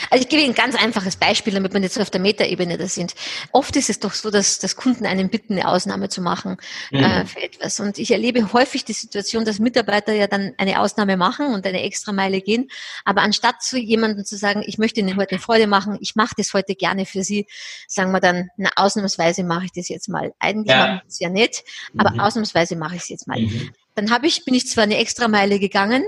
[0.10, 2.88] also ich gebe Ihnen ein ganz einfaches Beispiel, damit wir jetzt auf der Metaebene da
[2.88, 3.16] sind.
[3.54, 6.58] Oft ist es doch so, dass, dass Kunden einen bitten, eine Ausnahme zu machen
[6.92, 7.00] mhm.
[7.00, 7.80] äh, für etwas.
[7.80, 11.82] Und ich erlebe häufig die Situation, dass Mitarbeiter ja dann eine Ausnahme machen und eine
[11.82, 12.70] extra Meile gehen.
[13.06, 16.36] Aber anstatt zu jemandem zu sagen, ich möchte Ihnen heute eine Freude machen, ich mache
[16.38, 17.48] das heute gerne für Sie,
[17.88, 20.34] sagen wir dann, na, ausnahmsweise mache ich das jetzt mal.
[20.40, 20.78] Eigentlich ja.
[20.78, 21.64] mache ich das ja nicht,
[21.98, 22.20] aber mhm.
[22.20, 23.40] ausnahmsweise mache ich es jetzt mal.
[23.40, 23.72] Mhm.
[23.96, 26.04] Dann habe ich, bin ich zwar eine extra Meile gegangen,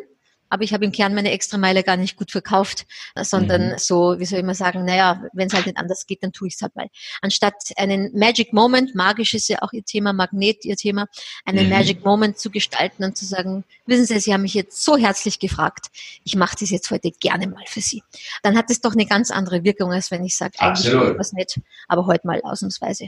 [0.53, 2.85] aber ich habe im Kern meine Extrameile gar nicht gut verkauft,
[3.19, 3.77] sondern mhm.
[3.79, 6.47] so, wie soll ich mal sagen, naja, wenn es halt nicht anders geht, dann tue
[6.47, 6.89] ich es halt mal.
[7.23, 11.07] Anstatt einen Magic Moment, magisch ist ja auch ihr Thema, Magnet ihr Thema,
[11.43, 11.71] einen mhm.
[11.71, 15.39] Magic Moment zu gestalten und zu sagen, wissen Sie, Sie haben mich jetzt so herzlich
[15.39, 15.87] gefragt,
[16.23, 18.03] ich mache das jetzt heute gerne mal für Sie.
[18.43, 21.61] Dann hat es doch eine ganz andere Wirkung, als wenn ich sage, eigentlich was nicht,
[21.87, 23.07] aber heute mal ausnahmsweise.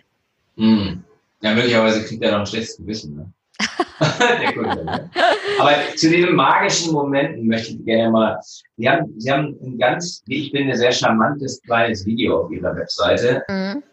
[0.56, 1.04] Mhm.
[1.42, 3.16] Ja, möglicherweise kriegt er noch ein schlechtes Gewissen.
[3.18, 3.32] Ne?
[4.54, 5.10] Kunde, ne?
[5.60, 8.40] Aber zu diesen magischen Momenten möchte ich gerne mal,
[8.78, 12.76] Sie haben, Sie haben ein ganz, wie ich finde, sehr charmantes kleines Video auf Ihrer
[12.76, 13.84] Webseite, mhm.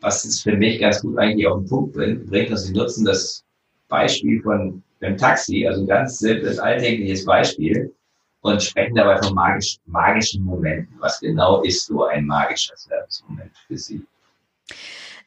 [0.00, 3.44] was es für mich ganz gut eigentlich auf den Punkt bringt, dass Sie nutzen das
[3.88, 7.92] Beispiel von einem Taxi, also ein ganz simples, alltägliches Beispiel
[8.42, 10.94] und sprechen dabei von magisch, magischen Momenten.
[11.00, 14.02] Was genau ist so ein magischer Service-Moment für Sie?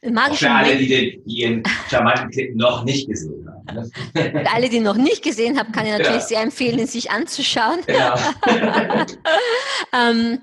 [0.01, 3.91] Für alle, die den, die den charmanten Clip noch nicht gesehen haben.
[4.13, 6.27] Für alle, die noch nicht gesehen haben, kann ich natürlich ja.
[6.27, 7.79] sehr empfehlen, ihn sich anzuschauen.
[7.87, 8.17] Ja.
[9.93, 10.41] ähm,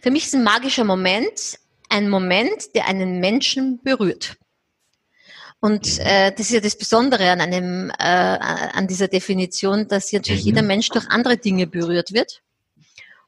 [0.00, 1.58] für mich ist ein magischer Moment
[1.94, 4.36] ein Moment, der einen Menschen berührt.
[5.60, 10.42] Und äh, das ist ja das Besondere an einem äh, an dieser Definition, dass natürlich
[10.42, 10.48] mhm.
[10.48, 12.42] jeder Mensch durch andere Dinge berührt wird.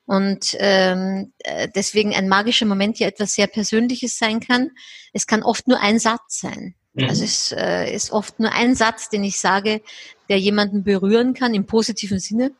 [0.06, 4.70] Und ähm, äh, deswegen ein magischer Moment ja etwas sehr Persönliches sein kann.
[5.12, 6.74] Es kann oft nur ein Satz sein.
[6.94, 7.08] Mhm.
[7.08, 9.82] Also es äh, ist oft nur ein Satz, den ich sage,
[10.28, 12.52] der jemanden berühren kann im positiven Sinne.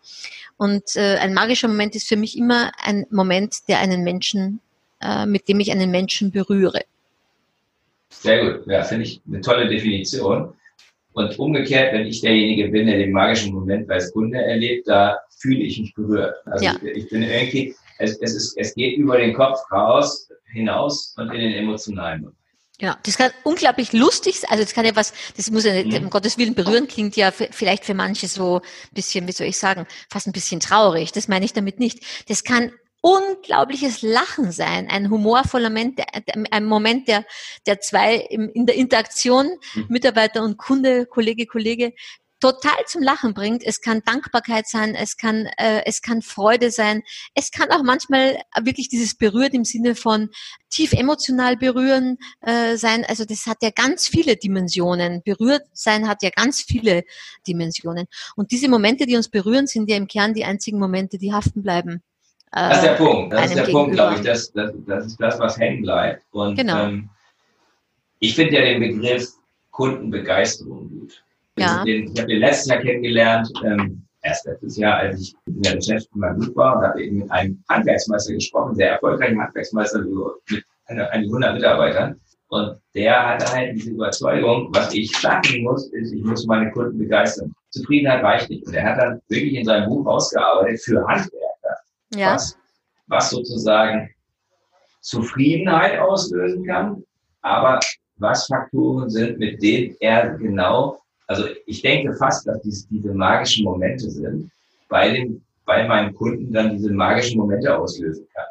[0.57, 4.61] Und äh, ein magischer Moment ist für mich immer ein Moment, der einen Menschen,
[5.01, 6.83] äh, mit dem ich einen Menschen berühre.
[8.09, 10.55] Sehr gut, ja, finde ich eine tolle Definition.
[11.17, 15.61] Und umgekehrt, wenn ich derjenige bin, der den magischen Moment als Kunde erlebt, da fühle
[15.61, 16.35] ich mich berührt.
[16.45, 16.77] Also ja.
[16.83, 21.33] ich, ich, bin irgendwie, es, es, ist, es geht über den Kopf raus, hinaus und
[21.33, 22.37] in den emotionalen Bereich.
[22.79, 24.51] Genau, das kann unglaublich lustig sein.
[24.51, 26.05] Also das kann ja was, das muss ja nicht, mhm.
[26.05, 29.57] um Gottes Willen berühren, klingt ja vielleicht für manche so ein bisschen, wie soll ich
[29.57, 31.13] sagen, fast ein bisschen traurig.
[31.13, 32.01] Das meine ich damit nicht.
[32.29, 36.01] Das kann unglaubliches Lachen sein, ein humorvoller Moment,
[36.51, 37.25] ein Moment, der,
[37.67, 39.87] der zwei in der Interaktion, mhm.
[39.89, 41.93] Mitarbeiter und Kunde, Kollege, Kollege,
[42.41, 43.63] total zum Lachen bringt.
[43.65, 47.03] Es kann Dankbarkeit sein, es kann, äh, es kann Freude sein,
[47.35, 50.29] es kann auch manchmal wirklich dieses berührt im Sinne von
[50.71, 53.05] tief emotional berühren äh, sein.
[53.05, 55.23] Also das hat ja ganz viele Dimensionen.
[55.25, 57.05] Berührt sein hat ja ganz viele
[57.47, 58.07] Dimensionen.
[58.37, 61.63] Und diese Momente, die uns berühren, sind ja im Kern die einzigen Momente, die haften
[61.63, 62.03] bleiben.
[62.57, 63.33] Äh, das ist der Punkt.
[63.35, 64.23] Das ist der Punkt, glaube ich.
[64.23, 66.23] Das, das, das ist das, was hängen bleibt.
[66.33, 66.85] Und, genau.
[66.85, 67.11] Ähm,
[68.19, 69.29] ich finde ja den Begriff
[69.73, 71.23] Kundenbegeisterung gut.
[71.59, 71.85] Ja.
[71.85, 75.75] Den, ich habe den letztes Jahr kennengelernt, ähm, erst letztes Jahr, als ich in der
[75.75, 80.65] Recherche von meinem war und habe eben mit einem Handwerksmeister gesprochen, sehr erfolgreichen Handwerksmeister mit
[80.87, 82.19] einigen hundert Mitarbeitern.
[82.49, 86.97] Und der hatte halt diese Überzeugung, was ich schaffen muss, ist, ich muss meine Kunden
[86.97, 87.53] begeistern.
[87.71, 88.67] Zufriedenheit reicht nicht.
[88.67, 91.46] Und er hat dann wirklich in seinem Buch ausgearbeitet für Handwerker,
[92.19, 92.35] ja.
[92.35, 92.57] was,
[93.07, 94.11] was sozusagen
[95.01, 97.05] Zufriedenheit auslösen kann,
[97.43, 97.81] aber
[98.17, 103.65] was Faktoren sind, mit denen er genau, also ich denke fast, dass dies, diese magischen
[103.65, 104.51] Momente sind,
[104.89, 108.47] bei, den, bei meinen Kunden dann diese magischen Momente auslösen kann.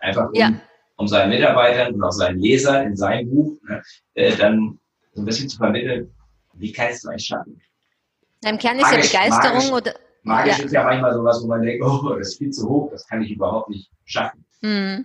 [0.00, 0.52] Einfach um, ja.
[0.96, 3.82] um seinen Mitarbeitern und auch seinen Lesern in seinem Buch ne,
[4.14, 4.78] äh, dann
[5.14, 6.12] so ein bisschen zu vermitteln,
[6.54, 7.60] wie kannst du eigentlich schaffen?
[8.44, 9.94] Im Kern ist magisch, ja Begeisterung magisch, oder.
[10.26, 10.64] Magisch ja.
[10.64, 13.22] ist ja manchmal sowas, wo man denkt, oh, das ist viel zu hoch, das kann
[13.22, 14.44] ich überhaupt nicht schaffen.
[14.62, 15.04] Hm.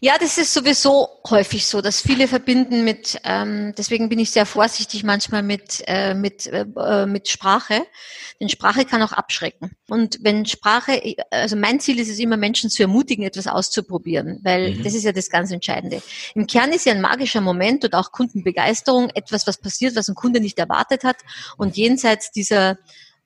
[0.00, 4.46] Ja, das ist sowieso häufig so, dass viele verbinden mit, ähm, deswegen bin ich sehr
[4.46, 7.86] vorsichtig manchmal mit, äh, mit, äh, mit Sprache,
[8.40, 9.70] denn Sprache kann auch abschrecken.
[9.88, 11.00] Und wenn Sprache,
[11.30, 14.82] also mein Ziel ist es immer, Menschen zu ermutigen, etwas auszuprobieren, weil mhm.
[14.82, 16.02] das ist ja das ganz Entscheidende.
[16.34, 20.16] Im Kern ist ja ein magischer Moment und auch Kundenbegeisterung etwas, was passiert, was ein
[20.16, 21.18] Kunde nicht erwartet hat
[21.58, 22.76] und jenseits dieser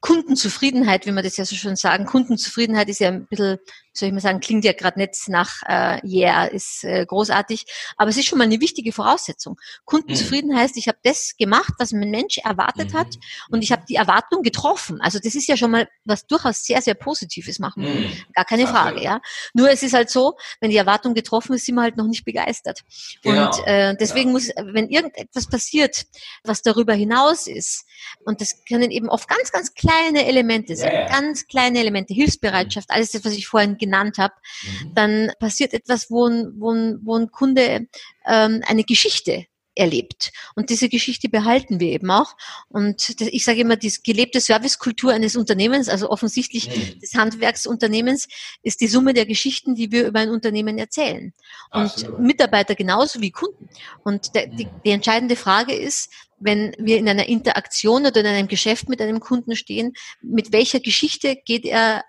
[0.06, 2.06] Kundenzufriedenheit, wie man das ja so schön sagen.
[2.06, 3.58] Kundenzufriedenheit ist ja ein bisschen,
[3.98, 8.10] soll ich mal sagen, klingt ja gerade nicht nach äh, yeah, ist äh, großartig, aber
[8.10, 9.58] es ist schon mal eine wichtige Voraussetzung.
[9.84, 10.56] Kundenzufrieden mhm.
[10.56, 12.98] heißt, ich habe das gemacht, was mein Mensch erwartet mhm.
[12.98, 13.08] hat
[13.50, 15.00] und ich habe die Erwartung getroffen.
[15.00, 17.84] Also das ist ja schon mal was durchaus sehr, sehr Positives machen.
[17.84, 18.12] Mhm.
[18.34, 19.20] Gar keine Frage, ja.
[19.54, 22.24] Nur es ist halt so, wenn die Erwartung getroffen ist, sind wir halt noch nicht
[22.24, 22.82] begeistert.
[23.22, 23.46] Genau.
[23.46, 24.32] Und äh, deswegen ja.
[24.32, 26.06] muss, wenn irgendetwas passiert,
[26.44, 27.84] was darüber hinaus ist,
[28.24, 31.08] und das können eben oft ganz, ganz kleine Elemente sein, yeah.
[31.08, 34.94] ganz kleine Elemente, Hilfsbereitschaft, alles das, was ich vorhin genannt habe, mhm.
[34.94, 37.86] dann passiert etwas, wo ein, wo ein, wo ein Kunde
[38.26, 39.46] ähm, eine Geschichte
[39.76, 40.32] erlebt.
[40.54, 42.34] Und diese Geschichte behalten wir eben auch.
[42.68, 47.00] Und ich sage immer, die gelebte Servicekultur eines Unternehmens, also offensichtlich mhm.
[47.00, 48.26] des Handwerksunternehmens,
[48.62, 51.32] ist die Summe der Geschichten, die wir über ein Unternehmen erzählen.
[51.70, 52.20] Und Absolut.
[52.20, 53.68] Mitarbeiter genauso wie Kunden.
[54.02, 58.48] Und der, die, die entscheidende Frage ist, wenn wir in einer Interaktion oder in einem
[58.48, 62.04] Geschäft mit einem Kunden stehen, mit welcher Geschichte geht er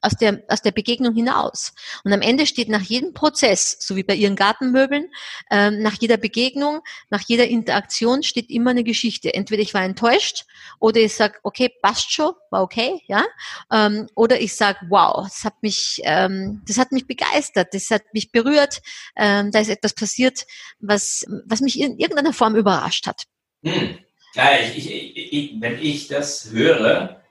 [0.00, 1.72] aus der, aus der Begegnung hinaus.
[2.04, 5.10] Und am Ende steht nach jedem Prozess, so wie bei Ihren Gartenmöbeln,
[5.50, 9.34] ähm, nach jeder Begegnung, nach jeder Interaktion steht immer eine Geschichte.
[9.34, 10.44] Entweder ich war enttäuscht
[10.80, 13.24] oder ich sage, okay, passt schon, war okay, ja.
[13.72, 18.02] Ähm, oder ich sage, wow, das hat mich, ähm, das hat mich begeistert, das hat
[18.12, 18.80] mich berührt,
[19.16, 20.46] ähm, da ist etwas passiert,
[20.78, 23.24] was, was mich in irgendeiner Form überrascht hat.
[23.64, 23.98] Hm.
[24.34, 27.23] Ja, ich, ich, ich, wenn ich das höre,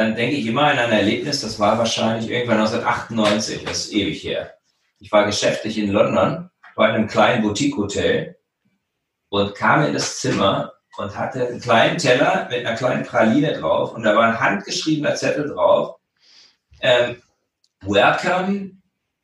[0.00, 4.24] dann denke ich immer an ein Erlebnis, das war wahrscheinlich irgendwann 1998, das ist ewig
[4.24, 4.54] her.
[4.98, 8.36] Ich war geschäftlich in London, war in einem kleinen Boutique-Hotel
[9.28, 13.92] und kam in das Zimmer und hatte einen kleinen Teller mit einer kleinen Praline drauf
[13.94, 15.96] und da war ein handgeschriebener Zettel drauf.
[16.80, 17.22] Ähm,
[17.82, 18.72] Welcome.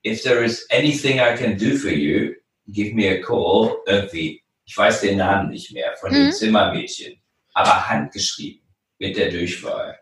[0.04, 2.34] If there is anything I can do for you,
[2.68, 3.78] give me a call.
[3.86, 6.14] Irgendwie ich weiß den Namen nicht mehr, von mhm.
[6.14, 7.22] dem Zimmermädchen,
[7.54, 8.66] aber handgeschrieben
[8.98, 9.98] mit der Durchwahl.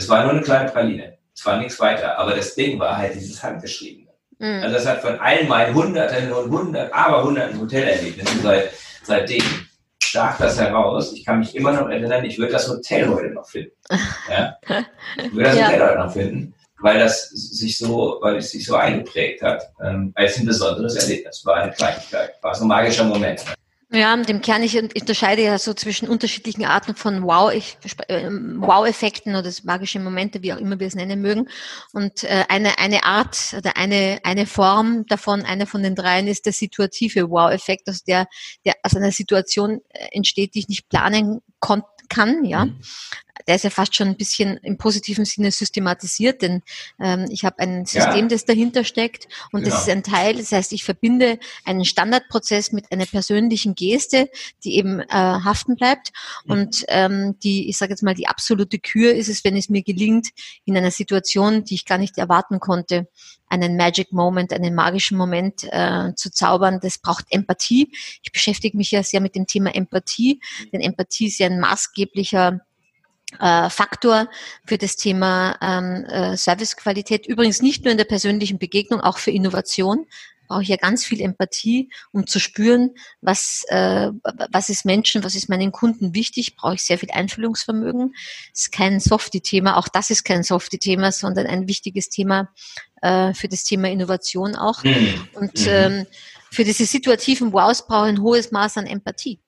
[0.00, 1.18] Es war nur eine kleine Praline.
[1.34, 2.18] Es war nichts weiter.
[2.18, 4.08] Aber das Ding war halt dieses Handgeschriebene.
[4.38, 4.62] Mhm.
[4.62, 8.70] Also das hat von allen meinen Hunderten und Hunderten, aber Hunderten Hotelerlebnissen seit,
[9.02, 9.42] seitdem
[10.02, 11.12] stach das heraus.
[11.12, 13.72] Ich kann mich immer noch erinnern, ich würde das Hotel heute noch finden.
[14.30, 14.56] Ja?
[15.18, 15.66] Ich würde das ja.
[15.66, 19.62] Hotel heute noch finden, weil das sich so, weil es sich so eingeprägt hat.
[19.84, 21.44] Ähm, als ein besonderes Erlebnis.
[21.44, 22.32] War eine Kleinigkeit.
[22.40, 23.44] War so ein magischer Moment.
[23.92, 27.24] Ja, dem Kern, ich unterscheide ja so zwischen unterschiedlichen Arten von
[28.08, 31.48] ähm, Wow-Effekten oder magische Momente, wie auch immer wir es nennen mögen.
[31.92, 36.46] Und äh, eine, eine Art oder eine, eine Form davon, eine von den dreien ist
[36.46, 38.28] der situative Wow-Effekt, also der,
[38.64, 41.40] der aus einer Situation äh, entsteht, die ich nicht planen
[42.08, 42.68] kann, ja.
[43.46, 46.62] Der ist ja fast schon ein bisschen im positiven Sinne systematisiert, denn
[46.98, 48.28] ähm, ich habe ein System, ja.
[48.28, 49.74] das dahinter steckt und genau.
[49.74, 54.30] das ist ein Teil, das heißt, ich verbinde einen Standardprozess mit einer persönlichen Geste,
[54.64, 56.12] die eben äh, haften bleibt
[56.44, 56.52] mhm.
[56.52, 59.82] und ähm, die, ich sage jetzt mal, die absolute Kür ist es, wenn es mir
[59.82, 60.28] gelingt,
[60.64, 63.08] in einer Situation, die ich gar nicht erwarten konnte,
[63.50, 66.78] einen Magic Moment, einen magischen Moment äh, zu zaubern.
[66.80, 67.90] Das braucht Empathie.
[68.22, 70.40] Ich beschäftige mich ja sehr mit dem Thema Empathie,
[70.72, 72.60] denn Empathie ist ja ein maßgeblicher
[73.38, 74.28] äh, Faktor
[74.66, 77.26] für das Thema ähm, äh, Servicequalität.
[77.26, 80.06] Übrigens nicht nur in der persönlichen Begegnung, auch für Innovation
[80.50, 82.90] brauche ich ja ganz viel Empathie, um zu spüren,
[83.20, 84.10] was, äh,
[84.50, 88.12] was ist Menschen, was ist meinen Kunden wichtig, brauche ich sehr viel Einfühlungsvermögen.
[88.52, 92.50] Das ist kein Softie-Thema, auch das ist kein Softie-Thema, sondern ein wichtiges Thema
[93.00, 94.82] äh, für das Thema Innovation auch.
[94.82, 95.28] Mhm.
[95.34, 95.68] Und mhm.
[95.68, 96.06] ähm,
[96.50, 99.38] für diese situativen Wows brauche ich ein hohes Maß an Empathie.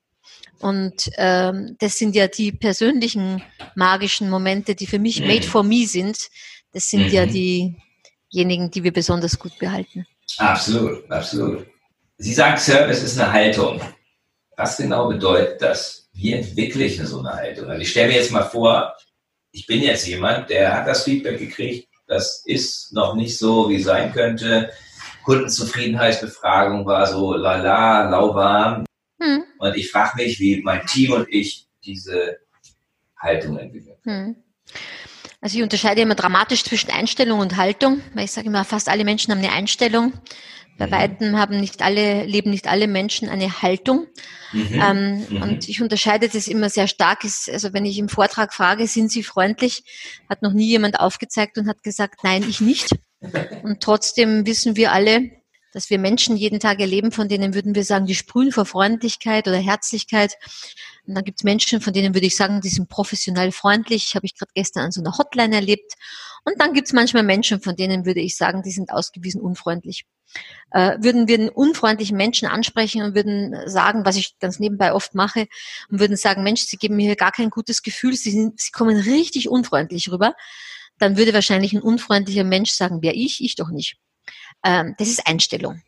[0.61, 3.43] Und ähm, das sind ja die persönlichen
[3.75, 5.27] magischen Momente, die für mich mhm.
[5.27, 6.17] made for me sind.
[6.73, 7.13] Das sind mhm.
[7.13, 10.07] ja diejenigen, die wir besonders gut behalten.
[10.39, 11.67] Absolut, absolut.
[12.19, 13.81] Sie sagen, Service ist eine Haltung.
[14.57, 16.09] Was genau bedeutet das?
[16.13, 17.69] Wie entwickle ich so eine Haltung?
[17.69, 18.95] Also ich stelle mir jetzt mal vor,
[19.51, 23.77] ich bin jetzt jemand, der hat das Feedback gekriegt, das ist noch nicht so, wie
[23.77, 24.71] es sein könnte.
[25.25, 28.85] Kundenzufriedenheitsbefragung war so lala, lauwarm.
[29.23, 29.45] Hm.
[29.59, 32.39] Und ich frage mich, wie mein Team und ich diese
[33.17, 33.97] Haltung entwickeln.
[34.05, 34.37] Hm.
[35.41, 39.05] Also ich unterscheide immer dramatisch zwischen Einstellung und Haltung, weil ich sage immer, fast alle
[39.05, 40.13] Menschen haben eine Einstellung.
[40.79, 40.91] Bei mhm.
[40.93, 44.07] Weitem haben nicht alle, leben nicht alle Menschen eine Haltung.
[44.53, 44.69] Mhm.
[44.73, 45.43] Ähm, mhm.
[45.43, 47.25] Und ich unterscheide das immer sehr stark.
[47.25, 49.85] Also wenn ich im Vortrag frage, sind Sie freundlich,
[50.29, 52.91] hat noch nie jemand aufgezeigt und hat gesagt, nein, ich nicht.
[53.63, 55.31] Und trotzdem wissen wir alle,
[55.73, 59.49] dass wir Menschen jeden Tag erleben, von denen würden wir sagen, die sprühen vor Freundlichkeit
[59.49, 60.35] oder Herzlichkeit.
[61.07, 64.15] Und dann gibt es Menschen, von denen würde ich sagen, die sind professionell freundlich.
[64.15, 65.93] Habe ich gerade gestern an so einer Hotline erlebt.
[66.45, 70.05] Und dann gibt es manchmal Menschen, von denen würde ich sagen, die sind ausgewiesen unfreundlich.
[70.71, 75.15] Äh, würden wir einen unfreundlichen Menschen ansprechen und würden sagen, was ich ganz nebenbei oft
[75.15, 75.47] mache,
[75.91, 78.71] und würden sagen, Mensch, Sie geben mir hier gar kein gutes Gefühl, Sie, sind, Sie
[78.71, 80.35] kommen richtig unfreundlich rüber,
[80.99, 83.97] dann würde wahrscheinlich ein unfreundlicher Mensch sagen, wer ich, ich doch nicht.
[84.64, 85.83] Ähm, das ist Einstellung.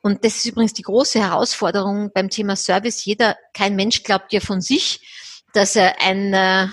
[0.00, 3.04] Und das ist übrigens die große Herausforderung beim Thema Service.
[3.04, 6.68] Jeder, kein Mensch glaubt ja von sich, dass er ein, äh,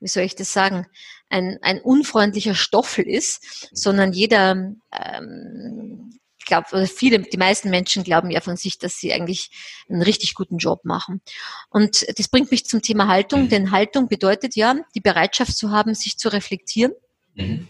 [0.00, 0.86] wie soll ich das sagen,
[1.30, 8.30] ein, ein unfreundlicher Stoffel ist, sondern jeder, ähm, ich glaube, viele, die meisten Menschen glauben
[8.30, 9.50] ja von sich, dass sie eigentlich
[9.88, 11.20] einen richtig guten Job machen.
[11.68, 15.94] Und das bringt mich zum Thema Haltung, denn Haltung bedeutet ja, die Bereitschaft zu haben,
[15.94, 16.92] sich zu reflektieren.
[17.34, 17.68] Mhm.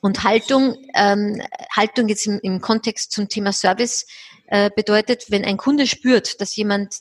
[0.00, 1.42] Und Haltung, ähm,
[1.74, 4.06] Haltung jetzt im, im Kontext zum Thema Service
[4.46, 6.98] äh, bedeutet, wenn ein Kunde spürt, dass jemand,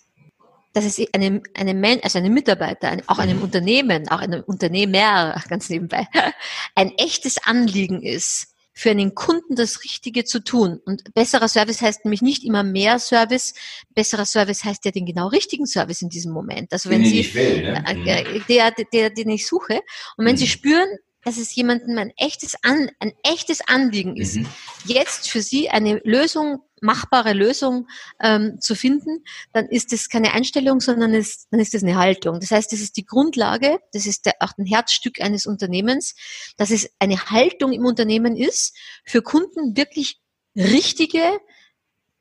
[0.73, 5.69] dass es einem, einem also einem Mitarbeiter, ein, auch einem Unternehmen, auch einem Unternehmer, ganz
[5.69, 6.07] nebenbei,
[6.75, 10.79] ein echtes Anliegen ist, für einen Kunden das Richtige zu tun.
[10.83, 13.53] Und besserer Service heißt nämlich nicht immer mehr Service.
[13.93, 16.73] Besserer Service heißt ja den genau richtigen Service in diesem Moment.
[16.73, 17.83] Also wenn den Sie, will, ne?
[17.85, 19.81] äh, der, der, den ich suche.
[20.17, 20.39] Und wenn mhm.
[20.39, 20.89] Sie spüren,
[21.23, 24.47] dass es jemandem ein echtes, An, ein echtes Anliegen ist, mhm.
[24.85, 27.87] jetzt für sie eine Lösung, machbare Lösung
[28.21, 32.39] ähm, zu finden, dann ist es keine Einstellung, sondern es, dann ist es eine Haltung.
[32.39, 36.15] Das heißt, das ist die Grundlage, das ist der, auch ein Herzstück eines Unternehmens,
[36.57, 40.19] dass es eine Haltung im Unternehmen ist, für Kunden wirklich
[40.55, 41.39] richtige,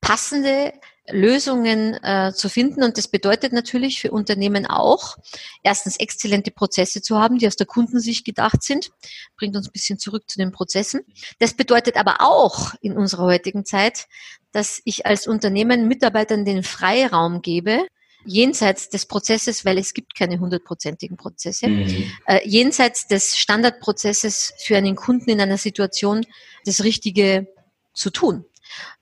[0.00, 0.72] passende
[1.10, 2.82] Lösungen äh, zu finden.
[2.82, 5.16] Und das bedeutet natürlich für Unternehmen auch,
[5.62, 8.90] erstens exzellente Prozesse zu haben, die aus der Kundensicht gedacht sind.
[9.36, 11.00] Bringt uns ein bisschen zurück zu den Prozessen.
[11.38, 14.06] Das bedeutet aber auch in unserer heutigen Zeit,
[14.52, 17.86] dass ich als Unternehmen Mitarbeitern den Freiraum gebe,
[18.24, 22.12] jenseits des Prozesses, weil es gibt keine hundertprozentigen Prozesse, mhm.
[22.26, 26.24] äh, jenseits des Standardprozesses für einen Kunden in einer Situation
[26.64, 27.48] das Richtige
[27.94, 28.44] zu tun.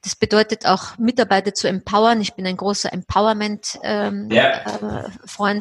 [0.03, 2.21] Das bedeutet auch, Mitarbeiter zu empowern.
[2.21, 3.81] Ich bin ein großer Empowerment-Freund.
[3.83, 4.61] Ähm, ja.
[4.61, 5.61] äh,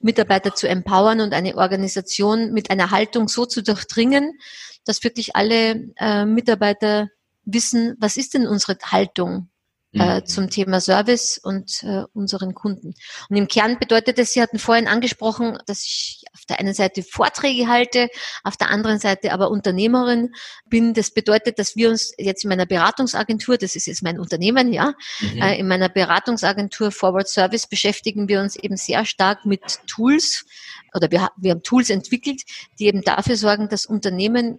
[0.00, 4.38] Mitarbeiter zu empowern und eine Organisation mit einer Haltung so zu durchdringen,
[4.84, 7.08] dass wirklich alle äh, Mitarbeiter
[7.44, 9.48] wissen, was ist denn unsere Haltung
[9.94, 10.26] äh, mhm.
[10.26, 12.94] zum Thema Service und äh, unseren Kunden.
[13.28, 17.02] Und im Kern bedeutet es, Sie hatten vorhin angesprochen, dass ich auf der einen Seite
[17.02, 18.08] Vorträge halte,
[18.42, 20.32] auf der anderen Seite aber Unternehmerin
[20.66, 20.94] bin.
[20.94, 24.94] Das bedeutet, dass wir uns jetzt in meiner Beratungsagentur, das ist jetzt mein Unternehmen, ja,
[25.20, 25.42] mhm.
[25.42, 30.46] äh, in meiner Beratungsagentur Forward Service beschäftigen wir uns eben sehr stark mit Tools
[30.94, 32.42] oder wir, wir haben Tools entwickelt,
[32.78, 34.58] die eben dafür sorgen, dass Unternehmen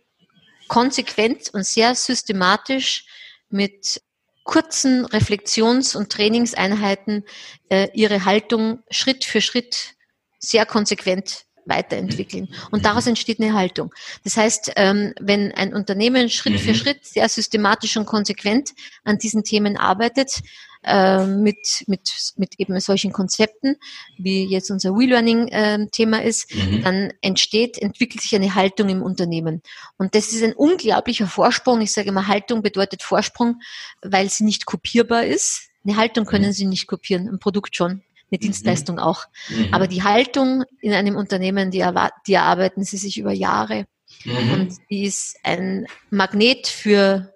[0.68, 3.06] konsequent und sehr systematisch
[3.50, 4.02] mit
[4.44, 7.26] kurzen Reflexions- und Trainingseinheiten
[7.70, 9.96] äh, ihre Haltung Schritt für Schritt
[10.40, 12.50] sehr konsequent weiterentwickeln.
[12.72, 13.94] Und daraus entsteht eine Haltung.
[14.24, 16.76] Das heißt, ähm, wenn ein Unternehmen Schritt für mhm.
[16.76, 18.72] Schritt sehr systematisch und konsequent
[19.04, 20.42] an diesen Themen arbeitet,
[20.84, 23.78] äh, mit, mit, mit eben solchen Konzepten,
[24.18, 26.84] wie jetzt unser WeLearning-Thema äh, ist, mhm.
[26.84, 29.62] dann entsteht, entwickelt sich eine Haltung im Unternehmen.
[29.98, 31.80] Und das ist ein unglaublicher Vorsprung.
[31.82, 33.62] Ich sage immer, Haltung bedeutet Vorsprung,
[34.02, 35.70] weil sie nicht kopierbar ist.
[35.86, 36.54] Eine Haltung können mhm.
[36.54, 38.46] Sie nicht kopieren, ein Produkt schon, eine mhm.
[38.46, 39.26] Dienstleistung auch.
[39.50, 39.74] Mhm.
[39.74, 41.86] Aber die Haltung in einem Unternehmen, die,
[42.28, 43.86] die erarbeiten Sie sich über Jahre.
[44.26, 44.54] Mhm.
[44.54, 47.30] Und die ist ein Magnet für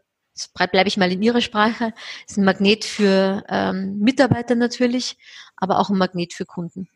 [0.72, 1.94] bleibe ich mal in Ihrer Sprache,
[2.28, 5.18] ist ein Magnet für ähm, Mitarbeiter natürlich,
[5.56, 6.88] aber auch ein Magnet für Kunden.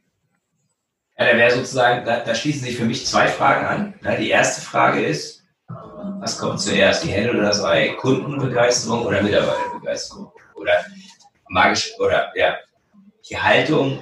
[1.17, 3.93] Ja, da wäre sozusagen, da, da, schließen sich für mich zwei Fragen an.
[4.03, 5.43] Ja, die erste Frage ist,
[6.19, 7.95] was kommt zuerst, die Henne oder das Ei?
[7.99, 10.31] Kundenbegeisterung oder Mitarbeiterbegeisterung?
[10.61, 10.85] oder
[11.49, 12.55] magisch oder ja,
[13.31, 14.01] die Haltung.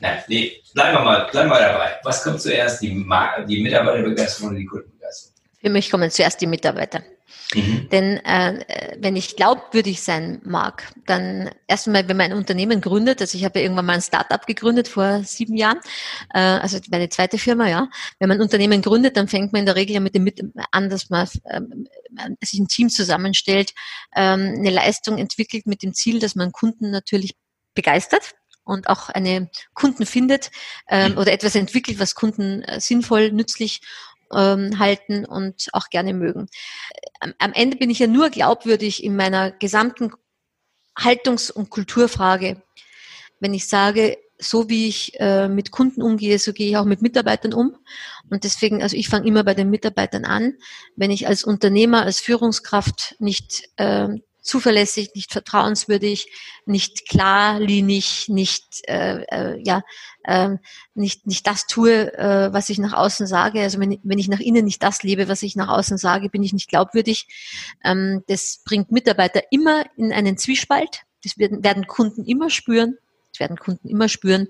[0.00, 1.98] Nein, nee, bleiben wir mal, bleiben wir dabei.
[2.04, 5.34] Was kommt zuerst, die, die Mitarbeiterbegeisterung oder die Kundenbegeisterung?
[5.60, 7.02] Für mich kommen zuerst die Mitarbeiter.
[7.54, 7.88] Mhm.
[7.90, 13.38] Denn äh, wenn ich glaubwürdig sein mag, dann erstmal, wenn man ein Unternehmen gründet, also
[13.38, 15.78] ich habe ja irgendwann mal ein Startup gegründet vor sieben Jahren,
[16.32, 17.88] äh, also meine zweite Firma, ja.
[18.18, 20.42] Wenn man ein Unternehmen gründet, dann fängt man in der Regel ja mit dem mit
[20.70, 21.86] an, dass man ähm,
[22.42, 23.72] sich ein Team zusammenstellt,
[24.16, 27.36] ähm, eine Leistung entwickelt mit dem Ziel, dass man Kunden natürlich
[27.74, 28.34] begeistert
[28.64, 30.50] und auch eine Kunden findet
[30.88, 31.18] ähm, mhm.
[31.18, 33.80] oder etwas entwickelt, was Kunden äh, sinnvoll, nützlich
[34.32, 36.48] ähm, halten und auch gerne mögen.
[37.20, 40.12] Am, am Ende bin ich ja nur glaubwürdig in meiner gesamten
[40.96, 42.62] Haltungs- und Kulturfrage,
[43.40, 47.02] wenn ich sage, so wie ich äh, mit Kunden umgehe, so gehe ich auch mit
[47.02, 47.76] Mitarbeitern um.
[48.30, 50.54] Und deswegen, also ich fange immer bei den Mitarbeitern an.
[50.96, 54.08] Wenn ich als Unternehmer, als Führungskraft nicht äh,
[54.44, 56.30] zuverlässig, nicht vertrauenswürdig,
[56.66, 59.82] nicht klarlinig, nicht äh, äh, ja
[60.22, 60.50] äh,
[60.94, 63.62] nicht nicht das tue, äh, was ich nach außen sage.
[63.62, 66.42] Also wenn, wenn ich nach innen nicht das lebe, was ich nach außen sage, bin
[66.42, 67.26] ich nicht glaubwürdig.
[67.82, 71.02] Ähm, das bringt Mitarbeiter immer in einen Zwiespalt.
[71.24, 72.98] Das werden, werden Kunden immer spüren.
[73.40, 74.48] Werden Kunden immer spüren.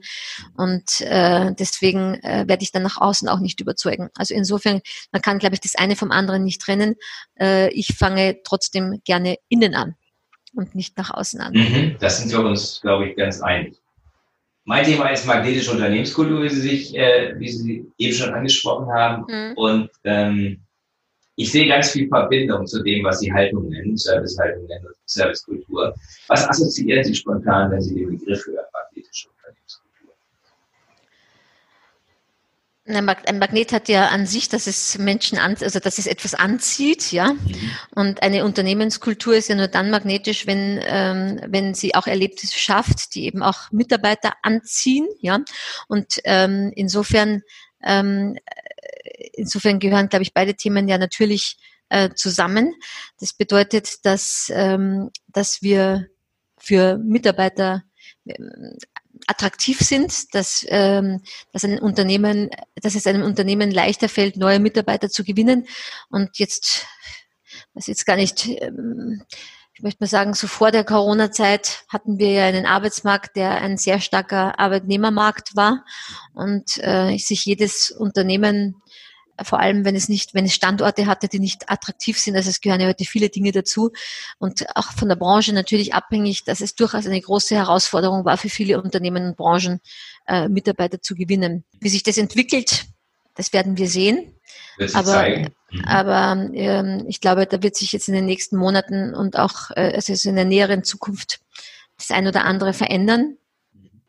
[0.57, 4.11] Und äh, deswegen äh, werde ich dann nach außen auch nicht überzeugen.
[4.16, 4.80] Also insofern,
[5.12, 6.97] man kann, glaube ich, das eine vom anderen nicht trennen.
[7.39, 9.95] Äh, ich fange trotzdem gerne innen an
[10.55, 11.53] und nicht nach außen an.
[11.53, 13.76] Mhm, das sind wir uns, glaube ich, ganz einig.
[14.66, 19.24] Mein Thema ist magnetische Unternehmenskultur, wie Sie sich, äh, wie Sie eben schon angesprochen haben.
[19.28, 19.53] Mhm.
[19.57, 20.64] Und ähm,
[21.37, 25.95] ich sehe ganz viel Verbindung zu dem, was Sie Haltung nennen, Servicehaltung nennen, Servicekultur.
[26.28, 30.14] Was assoziieren Sie spontan, wenn Sie den Begriff hören, magnetische Unternehmenskultur?
[32.87, 37.12] Ein Magnet hat ja an sich, dass es Menschen an, also dass es etwas anzieht,
[37.12, 37.32] ja.
[37.32, 37.70] Mhm.
[37.95, 43.14] Und eine Unternehmenskultur ist ja nur dann magnetisch, wenn ähm, wenn sie auch Erlebnisse schafft,
[43.14, 45.41] die eben auch Mitarbeiter anziehen, ja.
[45.89, 47.43] Und ähm, insofern
[47.82, 48.37] ähm,
[49.32, 51.57] insofern gehören, glaube ich, beide Themen ja natürlich
[51.89, 52.74] äh, zusammen.
[53.20, 56.09] Das bedeutet, dass, ähm, dass wir
[56.59, 57.85] für Mitarbeiter
[59.27, 61.20] attraktiv sind, dass, ähm,
[61.53, 65.66] dass ein Unternehmen, dass es einem Unternehmen leichter fällt, neue Mitarbeiter zu gewinnen.
[66.11, 66.87] Und jetzt,
[67.75, 69.22] das jetzt gar nicht, ähm,
[69.75, 73.77] ich möchte mal sagen, so vor der Corona-Zeit hatten wir ja einen Arbeitsmarkt, der ein
[73.77, 75.85] sehr starker Arbeitnehmermarkt war
[76.33, 78.81] und äh, sich jedes Unternehmen
[79.43, 82.37] vor allem wenn es nicht, wenn es Standorte hatte, die nicht attraktiv sind.
[82.37, 83.91] Also es gehören ja heute viele Dinge dazu
[84.39, 88.49] und auch von der Branche natürlich abhängig, dass es durchaus eine große Herausforderung war für
[88.49, 89.80] viele Unternehmen und Branchen,
[90.26, 91.64] äh, Mitarbeiter zu gewinnen.
[91.80, 92.85] Wie sich das entwickelt,
[93.35, 94.35] das werden wir sehen.
[94.93, 95.85] Aber, mhm.
[95.85, 99.93] aber ähm, ich glaube, da wird sich jetzt in den nächsten Monaten und auch äh,
[99.95, 101.41] also in der näheren Zukunft
[101.97, 103.37] das ein oder andere verändern.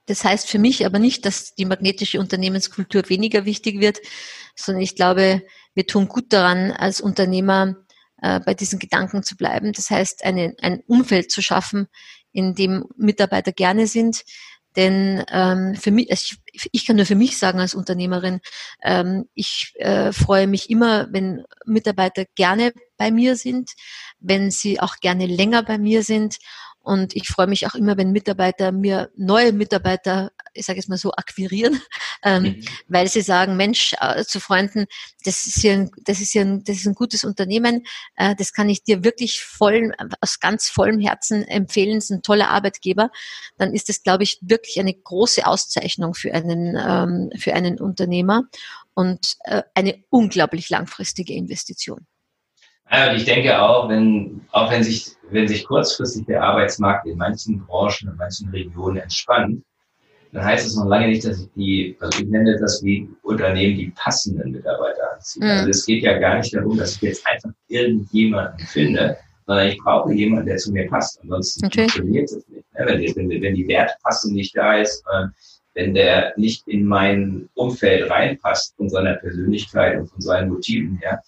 [0.06, 4.00] Das heißt für mich aber nicht, dass die magnetische Unternehmenskultur weniger wichtig wird,
[4.56, 5.42] sondern ich glaube,
[5.74, 7.76] wir tun gut daran, als Unternehmer
[8.22, 9.74] äh, bei diesen Gedanken zu bleiben.
[9.74, 11.88] Das heißt, eine, ein Umfeld zu schaffen,
[12.32, 14.24] in dem Mitarbeiter gerne sind.
[14.76, 18.42] Denn ähm, für mich, also ich, ich kann nur für mich sagen als Unternehmerin,
[18.84, 23.72] ähm, ich äh, freue mich immer, wenn Mitarbeiter gerne bei mir sind,
[24.20, 26.38] wenn sie auch gerne länger bei mir sind
[26.86, 31.00] und ich freue mich auch immer, wenn Mitarbeiter mir neue Mitarbeiter, ich sage es mal
[31.00, 31.82] so, akquirieren,
[32.24, 32.66] ähm, mhm.
[32.88, 34.86] weil sie sagen, Mensch, äh, zu Freunden,
[35.24, 37.86] das ist hier ein, das ist hier ein, das ist ein gutes Unternehmen,
[38.18, 42.22] äh, das kann ich dir wirklich voll, aus ganz vollem Herzen empfehlen, es ist ein
[42.22, 43.10] toller Arbeitgeber,
[43.58, 48.44] dann ist das, glaube ich, wirklich eine große Auszeichnung für einen, ähm, für einen Unternehmer
[48.94, 52.06] und äh, eine unglaublich langfristige Investition.
[52.92, 57.18] Ja, und ich denke auch, wenn, auch wenn sich, wenn sich kurzfristig der Arbeitsmarkt in
[57.18, 59.64] manchen Branchen, in manchen Regionen entspannt,
[60.32, 63.78] dann heißt es noch lange nicht, dass ich die, also ich nenne das wie Unternehmen
[63.78, 65.46] die passenden Mitarbeiter anziehe.
[65.46, 65.52] Mhm.
[65.52, 69.78] Also es geht ja gar nicht darum, dass ich jetzt einfach irgendjemanden finde, sondern ich
[69.78, 71.20] brauche jemanden, der zu mir passt.
[71.22, 71.82] Ansonsten okay.
[71.84, 72.66] funktioniert es nicht.
[72.74, 75.04] Wenn die, wenn, wenn die Wertpassung nicht da ist,
[75.74, 81.22] wenn der nicht in mein Umfeld reinpasst von seiner Persönlichkeit und von seinen Motiven her,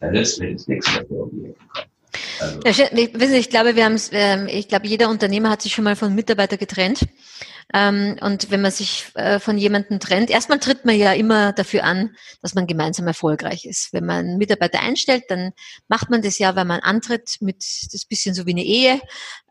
[0.00, 1.54] dann nützt mir das nichts, was der um die
[2.40, 2.60] Also.
[2.64, 6.14] Ja, ich glaube, wir haben, ähm, ich glaube, jeder Unternehmer hat sich schon mal von
[6.14, 7.06] Mitarbeiter getrennt.
[7.72, 11.84] Ähm, und wenn man sich äh, von jemandem trennt, erstmal tritt man ja immer dafür
[11.84, 13.92] an, dass man gemeinsam erfolgreich ist.
[13.92, 15.52] Wenn man einen Mitarbeiter einstellt, dann
[15.86, 19.00] macht man das ja, weil man antritt mit, das ist bisschen so wie eine Ehe,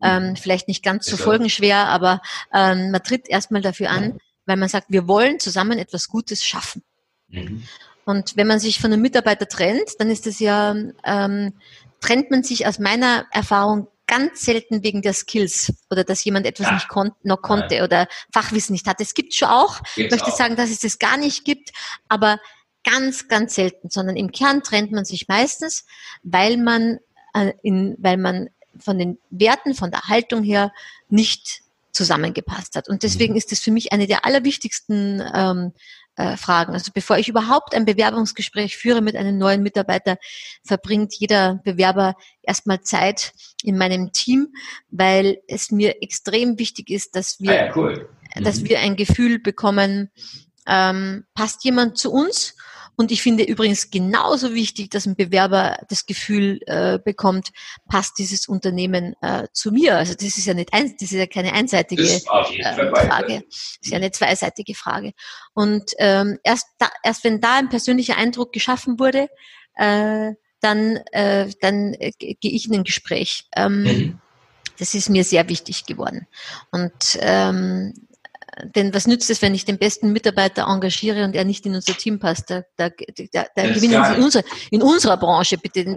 [0.01, 2.21] ähm, vielleicht nicht ganz so folgenschwer, aber
[2.51, 6.83] man tritt erstmal dafür an, weil man sagt, wir wollen zusammen etwas Gutes schaffen.
[7.29, 7.63] Mhm.
[8.09, 11.53] Und wenn man sich von einem Mitarbeiter trennt, dann ist das ja, ähm,
[12.01, 16.65] trennt man sich aus meiner Erfahrung ganz selten wegen der Skills oder dass jemand etwas
[16.65, 16.73] ja.
[16.73, 17.83] nicht kon noch konnte ja.
[17.83, 18.99] oder Fachwissen nicht hat.
[18.99, 19.83] Es gibt schon auch.
[19.83, 20.37] Gibt's ich möchte auch.
[20.37, 21.69] sagen, dass es das gar nicht gibt,
[22.07, 22.39] aber
[22.83, 25.85] ganz, ganz selten, sondern im Kern trennt man sich meistens,
[26.23, 26.97] weil man,
[27.35, 28.49] äh, in, weil man
[28.79, 30.73] von den Werten, von der Haltung her
[31.09, 32.89] nicht zusammengepasst hat.
[32.89, 33.37] Und deswegen mhm.
[33.37, 35.73] ist es für mich eine der allerwichtigsten ähm,
[36.19, 36.73] äh, Fragen.
[36.73, 40.17] Also bevor ich überhaupt ein Bewerbungsgespräch führe mit einem neuen Mitarbeiter,
[40.65, 43.31] verbringt jeder Bewerber erstmal Zeit
[43.63, 44.49] in meinem Team,
[44.89, 48.09] weil es mir extrem wichtig ist, dass wir, ah ja, cool.
[48.35, 48.43] mhm.
[48.43, 50.11] dass wir ein Gefühl bekommen,
[50.67, 52.53] ähm, passt jemand zu uns
[52.99, 57.51] und ich finde übrigens genauso wichtig, dass ein Bewerber das Gefühl äh, bekommt,
[57.87, 59.95] passt dieses Unternehmen äh, zu mir.
[59.95, 63.91] Also das ist ja nicht ein, das ist ja keine einseitige äh, Frage, das ist
[63.91, 65.13] ja eine zweiseitige Frage.
[65.53, 69.29] Und ähm, erst, da, erst wenn da ein persönlicher Eindruck geschaffen wurde,
[69.75, 73.47] äh, dann, äh, dann äh, gehe ich in ein Gespräch.
[73.55, 74.21] Ähm, mhm.
[74.77, 76.27] Das ist mir sehr wichtig geworden.
[76.71, 77.93] Und ähm,
[78.75, 81.93] denn was nützt es, wenn ich den besten Mitarbeiter engagiere und er nicht in unser
[81.93, 82.49] Team passt?
[82.49, 85.95] Da, da, da, da gewinnen Sie in, unser, in unserer Branche bitte.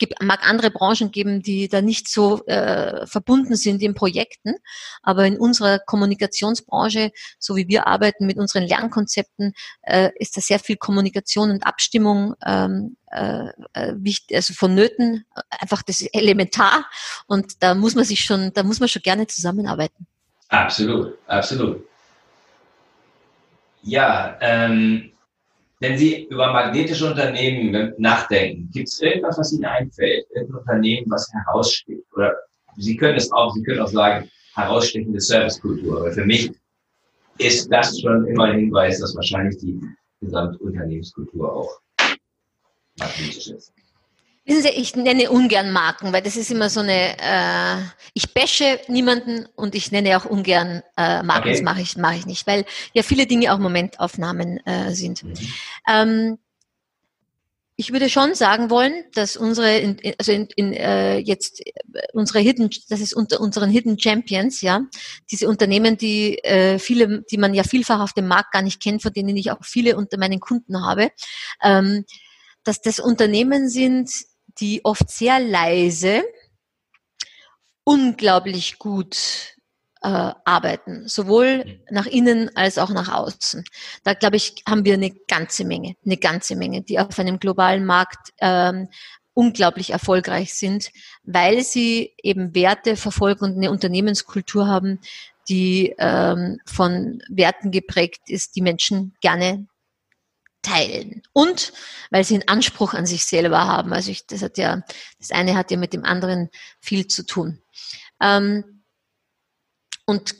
[0.00, 4.54] Es mag andere Branchen geben, die da nicht so äh, verbunden sind in Projekten,
[5.02, 9.52] aber in unserer Kommunikationsbranche, so wie wir arbeiten mit unseren Lernkonzepten,
[9.82, 15.82] äh, ist da sehr viel Kommunikation und Abstimmung ähm, äh, äh wichtig, also vonnöten, einfach
[15.82, 16.86] das ist elementar
[17.26, 20.06] und da muss man sich schon, da muss man schon gerne zusammenarbeiten.
[20.48, 21.87] Absolut, absolut.
[23.82, 25.12] Ja, ähm,
[25.80, 30.26] wenn Sie über magnetische Unternehmen nachdenken, gibt es irgendwas, was Ihnen einfällt?
[30.34, 32.04] Irgendein Unternehmen, was heraussteht?
[32.14, 32.34] Oder
[32.76, 36.00] Sie können es auch, Sie können auch sagen, herausstechende Servicekultur.
[36.00, 36.50] Aber für mich
[37.38, 39.80] ist das schon immer ein Hinweis, dass wahrscheinlich die
[40.20, 41.80] gesamte Unternehmenskultur auch
[42.98, 43.72] magnetisch ist.
[44.48, 47.82] Wissen Sie, ich nenne ungern Marken, weil das ist immer so eine, äh,
[48.14, 51.52] ich bashe niemanden und ich nenne auch ungern äh, Marken, okay.
[51.52, 55.22] das mache ich, mache ich nicht, weil ja viele Dinge auch Momentaufnahmen äh, sind.
[55.22, 55.34] Mhm.
[55.86, 56.38] Ähm,
[57.76, 61.62] ich würde schon sagen wollen, dass unsere, also in, in, äh, jetzt
[62.14, 64.80] unsere Hidden, das ist unter unseren Hidden Champions, ja,
[65.30, 69.02] diese Unternehmen, die äh, viele, die man ja vielfach auf dem Markt gar nicht kennt,
[69.02, 71.10] von denen ich auch viele unter meinen Kunden habe,
[71.62, 72.06] ähm,
[72.64, 74.10] dass das Unternehmen sind,
[74.60, 76.22] die oft sehr leise
[77.84, 79.56] unglaublich gut
[80.02, 81.80] äh, arbeiten, sowohl mhm.
[81.90, 83.64] nach innen als auch nach außen.
[84.04, 87.84] Da glaube ich, haben wir eine ganze Menge, eine ganze Menge, die auf einem globalen
[87.84, 88.88] Markt ähm,
[89.34, 90.90] unglaublich erfolgreich sind,
[91.22, 95.00] weil sie eben Werte verfolgen und eine Unternehmenskultur haben,
[95.48, 99.66] die ähm, von Werten geprägt ist, die Menschen gerne
[100.62, 101.22] teilen.
[101.32, 101.72] Und
[102.10, 103.92] weil sie einen Anspruch an sich selber haben.
[103.92, 104.82] Also ich, das hat ja,
[105.18, 106.50] das eine hat ja mit dem anderen
[106.80, 107.62] viel zu tun.
[108.20, 108.82] Ähm,
[110.06, 110.34] und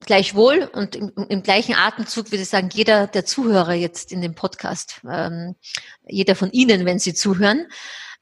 [0.00, 4.34] gleichwohl und im, im, gleichen Atemzug würde ich sagen, jeder der Zuhörer jetzt in dem
[4.34, 5.54] Podcast, ähm,
[6.06, 7.66] jeder von Ihnen, wenn Sie zuhören,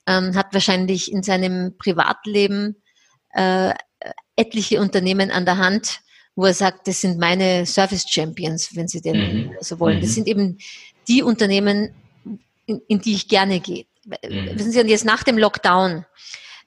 [0.07, 2.83] ähm, hat wahrscheinlich in seinem Privatleben
[3.31, 3.74] äh,
[4.37, 6.01] etliche Unternehmen an der Hand,
[6.35, 9.16] wo er sagt, das sind meine Service Champions, wenn Sie denn
[9.49, 9.57] mhm.
[9.61, 10.01] so wollen.
[10.01, 10.14] Das mhm.
[10.14, 10.59] sind eben
[11.09, 11.95] die Unternehmen,
[12.67, 13.87] in, in die ich gerne gehe.
[14.05, 14.59] Mhm.
[14.59, 16.05] Wissen Sie, und jetzt nach dem Lockdown,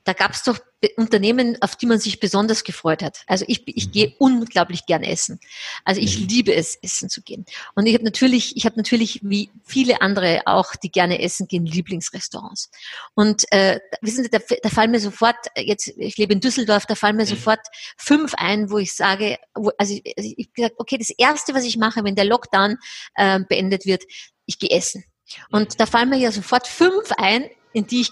[0.10, 0.58] da gab es doch
[0.98, 3.22] Unternehmen, auf die man sich besonders gefreut hat.
[3.28, 3.92] Also ich, ich mhm.
[3.92, 5.40] gehe unglaublich gern essen.
[5.86, 6.28] Also ich mhm.
[6.28, 7.46] liebe es, essen zu gehen.
[7.76, 11.68] Und ich habe natürlich, ich habe natürlich wie viele andere auch, die gerne essen gehen,
[11.68, 12.72] Lieblingsrestaurants.
[13.14, 16.96] Und äh, wissen Sie, da, da fallen mir sofort, jetzt, ich lebe in Düsseldorf, da
[16.96, 17.30] fallen mir mhm.
[17.30, 17.62] sofort
[17.96, 21.66] fünf ein, wo ich sage, wo, also ich, also ich gesagt, okay, das erste, was
[21.66, 22.78] ich mache, wenn der Lockdown
[23.14, 24.06] äh, beendet wird,
[24.48, 25.04] ich gehe essen.
[25.50, 28.12] Und da fallen mir ja sofort fünf ein, in die ich,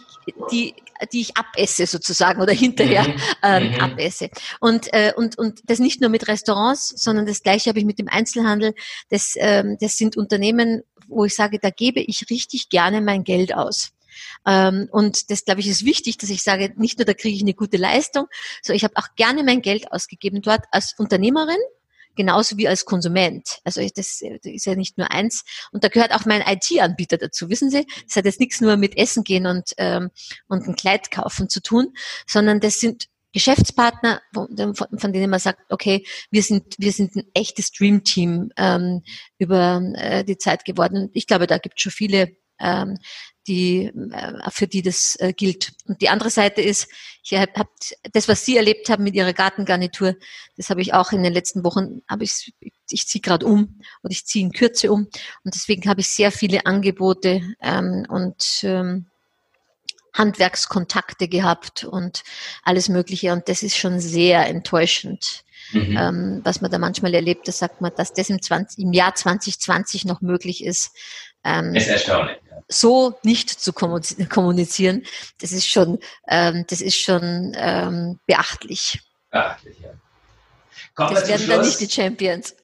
[0.51, 0.75] die,
[1.11, 3.21] die ich abesse sozusagen oder hinterher mhm.
[3.43, 3.79] ähm, mhm.
[3.79, 4.29] abesse.
[4.59, 7.99] Und, äh, und, und das nicht nur mit Restaurants, sondern das gleiche habe ich mit
[7.99, 8.73] dem Einzelhandel.
[9.09, 13.55] Das, ähm, das sind Unternehmen, wo ich sage, da gebe ich richtig gerne mein Geld
[13.55, 13.91] aus.
[14.45, 17.41] Ähm, und das, glaube ich, ist wichtig, dass ich sage, nicht nur da kriege ich
[17.41, 18.25] eine gute Leistung,
[18.61, 21.57] sondern ich habe auch gerne mein Geld ausgegeben dort als Unternehmerin
[22.17, 23.59] genauso wie als Konsument.
[23.63, 25.45] Also das, ist ja nicht nur eins.
[25.71, 27.87] Und da gehört auch mein IT-Anbieter dazu, wissen Sie?
[28.05, 30.09] Das hat jetzt nichts nur mit Essen gehen und, ähm,
[30.47, 31.93] und ein Kleid kaufen zu tun,
[32.25, 34.47] sondern das sind Geschäftspartner, von,
[35.13, 39.03] denen man sagt, okay, wir sind, wir sind ein echtes Dream-Team ähm,
[39.37, 41.09] über äh, die Zeit geworden.
[41.13, 42.97] Ich glaube, da gibt es schon viele ähm,
[43.47, 45.73] die, äh, für die das äh, gilt.
[45.85, 46.89] Und die andere Seite ist,
[47.23, 47.51] ich habe
[48.13, 50.15] das, was Sie erlebt haben mit Ihrer Gartengarnitur,
[50.55, 52.53] das habe ich auch in den letzten Wochen, habe ich,
[52.89, 55.07] ich ziehe gerade um und ich ziehe in Kürze um
[55.43, 59.07] und deswegen habe ich sehr viele Angebote ähm, und ähm,
[60.17, 62.23] Handwerkskontakte gehabt und
[62.63, 63.33] alles Mögliche.
[63.33, 65.97] Und das ist schon sehr enttäuschend, mhm.
[65.97, 67.47] ähm, was man da manchmal erlebt.
[67.47, 70.95] Da sagt man, dass das im, 20, im Jahr 2020 noch möglich ist.
[71.47, 72.37] Ähm, ist erstaunlich.
[72.69, 75.03] So nicht zu kommunizieren,
[75.39, 78.99] das ist schon, ähm, das ist schon ähm, beachtlich.
[79.31, 79.91] Beachtlich, ja.
[80.93, 82.55] Kommen das werden dann nicht die Champions.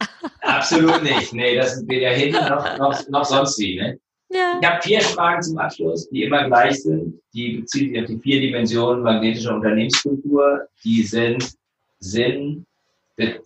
[0.42, 1.34] Absolut nicht.
[1.34, 3.80] Nee, das sind weder hinten noch, noch, noch sonst wie.
[3.80, 4.00] Ne?
[4.30, 4.58] Ja.
[4.60, 7.22] Ich habe vier Fragen zum Abschluss, die immer gleich sind.
[7.34, 10.68] Die beziehen sich auf die vier Dimensionen magnetischer Unternehmenskultur.
[10.84, 11.54] Die sind
[12.00, 12.66] Sinn,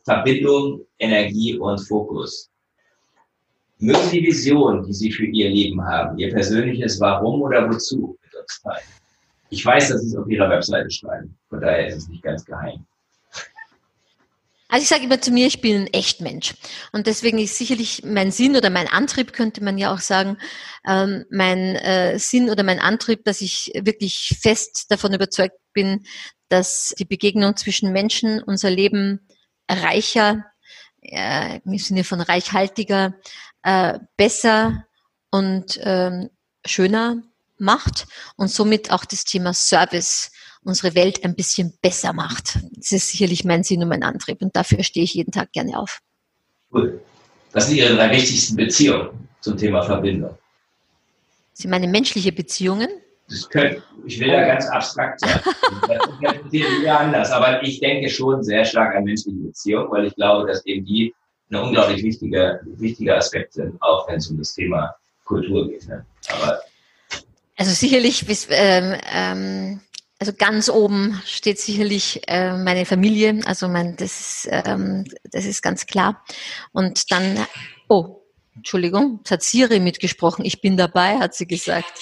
[0.06, 2.50] Verbindung, Energie und Fokus.
[3.80, 8.36] Mögen die Vision, die Sie für Ihr Leben haben, Ihr persönliches Warum oder Wozu mit
[8.36, 8.88] uns teilen?
[9.50, 11.38] Ich weiß, dass Sie es auf Ihrer Webseite schreiben.
[11.50, 12.86] Von daher ist es nicht ganz geheim.
[14.70, 16.56] Also ich sage immer zu mir, ich bin ein Echtmensch.
[16.92, 20.38] Und deswegen ist sicherlich mein Sinn oder mein Antrieb, könnte man ja auch sagen,
[20.86, 26.04] ähm, mein äh, Sinn oder mein Antrieb, dass ich wirklich fest davon überzeugt bin,
[26.50, 29.22] dass die Begegnung zwischen Menschen unser Leben
[29.70, 30.44] reicher,
[31.02, 33.14] äh, im Sinne von reichhaltiger,
[33.68, 34.86] äh, besser
[35.30, 36.30] und ähm,
[36.66, 37.22] schöner
[37.58, 38.08] macht
[38.38, 40.32] und somit auch das Thema Service
[40.64, 42.60] unsere Welt ein bisschen besser macht.
[42.78, 45.78] Das ist sicherlich mein Sinn und mein Antrieb und dafür stehe ich jeden Tag gerne
[45.78, 46.00] auf.
[46.72, 47.02] Cool.
[47.52, 50.38] Was sind Ihre drei wichtigsten Beziehungen zum Thema Verbindung?
[51.52, 52.88] sind meine menschliche Beziehungen?
[53.28, 55.42] Das können, ich will da ganz abstrakt sein.
[55.88, 60.16] das interpretiere ich anders, aber ich denke schon sehr stark an menschliche Beziehungen, weil ich
[60.16, 61.14] glaube, dass eben die
[61.50, 65.88] eine unglaublich wichtige, wichtige Aspekt sind, auch wenn es um das Thema Kultur geht.
[65.88, 66.06] Ne?
[66.30, 66.62] Aber
[67.56, 69.82] also sicherlich bis, ähm, ähm,
[70.20, 75.64] also ganz oben steht sicherlich äh, meine Familie, also mein, das, ist, ähm, das ist
[75.64, 76.24] ganz klar.
[76.72, 77.48] Und dann,
[77.88, 78.22] oh,
[78.56, 81.94] Entschuldigung, es hat Siri mitgesprochen, ich bin dabei, hat sie gesagt.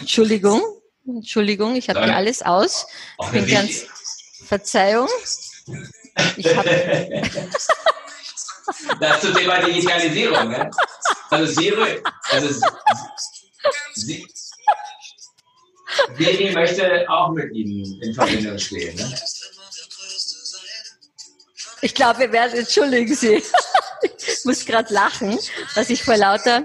[0.00, 0.60] Entschuldigung,
[1.06, 2.86] Entschuldigung, ich habe hier alles aus.
[3.22, 3.86] Ich bin ganz,
[4.44, 5.08] Verzeihung.
[6.36, 7.22] Ich habe
[9.00, 10.70] das zum Thema Digitalisierung, ne?
[11.30, 12.66] Also Siri, also
[13.94, 14.26] sie,
[16.18, 18.96] Siri möchte auch mit Ihnen in Verbindung stehen.
[18.96, 19.18] Ne?
[21.80, 23.42] Ich glaube, wir werden, entschuldigen Sie,
[24.02, 25.38] ich muss gerade lachen,
[25.74, 26.64] dass ich vor lauter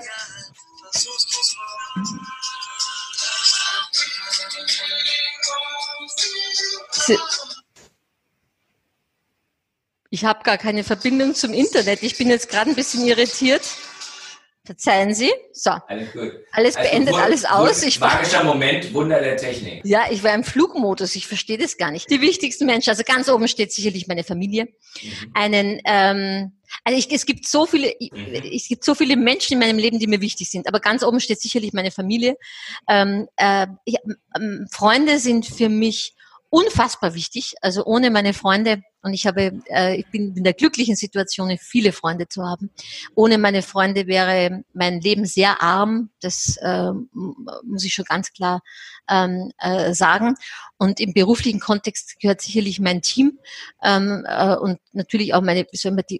[10.09, 12.03] ich habe gar keine Verbindung zum Internet.
[12.03, 13.63] Ich bin jetzt gerade ein bisschen irritiert.
[14.67, 15.31] Verzeihen Sie.
[15.53, 15.71] So.
[15.87, 16.33] Alles gut.
[16.51, 17.83] Alles also beendet, also, alles aus.
[17.83, 19.79] Ich war, magischer Moment, Wunder der Technik.
[19.85, 21.15] Ja, ich war im Flugmodus.
[21.15, 22.11] Ich verstehe das gar nicht.
[22.11, 24.65] Die wichtigsten Menschen, also ganz oben steht sicherlich meine Familie.
[24.65, 25.31] Mhm.
[25.33, 26.51] Einen, ähm,
[26.83, 28.33] also ich, es gibt so viele, mhm.
[28.53, 30.67] es gibt so viele Menschen in meinem Leben, die mir wichtig sind.
[30.67, 32.35] Aber ganz oben steht sicherlich meine Familie.
[32.89, 33.95] Ähm, äh, ich,
[34.35, 36.13] ähm, Freunde sind für mich
[36.49, 37.53] unfassbar wichtig.
[37.61, 41.91] Also ohne meine Freunde, und ich habe, äh, ich bin in der glücklichen Situation, viele
[41.91, 42.69] Freunde zu haben.
[43.15, 46.09] Ohne meine Freunde wäre mein Leben sehr arm.
[46.21, 48.61] Das äh, muss ich schon ganz klar
[49.09, 50.35] ähm, äh, sagen.
[50.77, 53.39] Und im beruflichen Kontext gehört sicherlich mein Team
[53.81, 55.65] ähm, äh, und natürlich auch meine,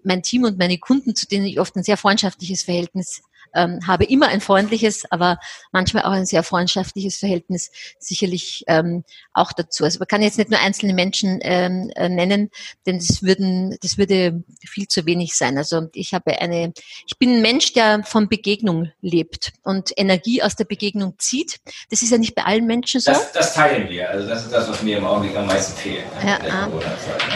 [0.04, 3.22] mein Team und meine Kunden, zu denen ich oft ein sehr freundschaftliches Verhältnis
[3.54, 5.38] ähm, habe immer ein freundliches, aber
[5.72, 9.84] manchmal auch ein sehr freundschaftliches Verhältnis sicherlich ähm, auch dazu.
[9.84, 12.50] Also man kann jetzt nicht nur einzelne Menschen ähm, äh, nennen,
[12.86, 15.58] denn das würden, das würde viel zu wenig sein.
[15.58, 16.72] Also ich habe eine,
[17.06, 21.60] ich bin ein Mensch, der von Begegnung lebt und Energie aus der Begegnung zieht.
[21.90, 23.12] Das ist ja nicht bei allen Menschen so.
[23.12, 24.10] Das, das teilen wir.
[24.10, 26.04] Also das ist das, was mir im Augenblick am meisten fehlt.
[26.24, 26.68] Ja, ah.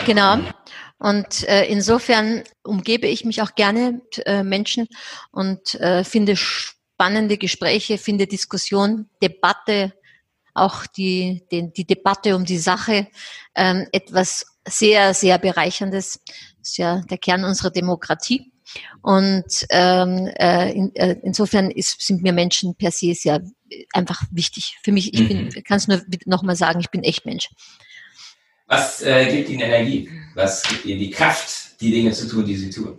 [0.05, 0.39] genau.
[1.03, 4.87] Und äh, insofern umgebe ich mich auch gerne mit äh, Menschen
[5.33, 9.95] und äh, finde spannende Gespräche, finde Diskussion, Debatte,
[10.55, 13.09] auch die, die, die Debatte um die Sache
[13.57, 16.21] ähm, etwas sehr, sehr Bereicherndes.
[16.61, 18.53] Das ist ja der Kern unserer Demokratie.
[19.03, 23.43] Und ähm, äh, in, äh, insofern ist, sind mir Menschen per se sehr
[23.93, 24.79] einfach wichtig.
[24.85, 25.65] Für mich, ich bin, mhm.
[25.65, 27.49] kann es nur nochmal sagen, ich bin echt Mensch.
[28.73, 30.09] Was äh, gibt Ihnen Energie?
[30.35, 32.99] Was gibt Ihnen die Kraft, die Dinge zu tun, die Sie tun?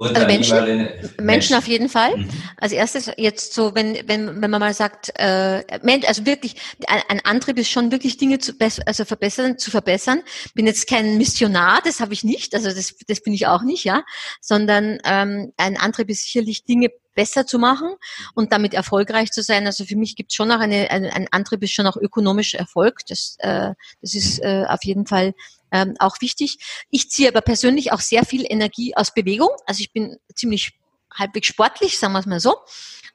[0.00, 2.16] Also Menschen, Menschen, Menschen auf jeden Fall.
[2.16, 2.28] Mhm.
[2.56, 6.54] Als erstes jetzt so, wenn, wenn, wenn man mal sagt, äh, Mensch, also wirklich,
[6.86, 8.52] ein, ein Antrieb ist schon wirklich Dinge zu
[8.86, 10.22] also verbessern, zu verbessern.
[10.54, 13.84] Bin jetzt kein Missionar, das habe ich nicht, also das, das bin ich auch nicht,
[13.84, 14.04] ja,
[14.40, 17.90] sondern ähm, ein Antrieb ist sicherlich Dinge besser zu machen
[18.36, 19.66] und damit erfolgreich zu sein.
[19.66, 22.60] Also für mich gibt es schon auch eine, eine, ein Antrieb ist schon auch ökonomischer
[22.60, 23.00] Erfolg.
[23.08, 25.34] Das, äh, das ist äh, auf jeden Fall
[25.72, 26.58] ähm, auch wichtig.
[26.90, 29.50] Ich ziehe aber persönlich auch sehr viel Energie aus Bewegung.
[29.66, 30.77] Also ich bin ziemlich
[31.14, 32.56] halbwegs sportlich, sagen wir es mal so.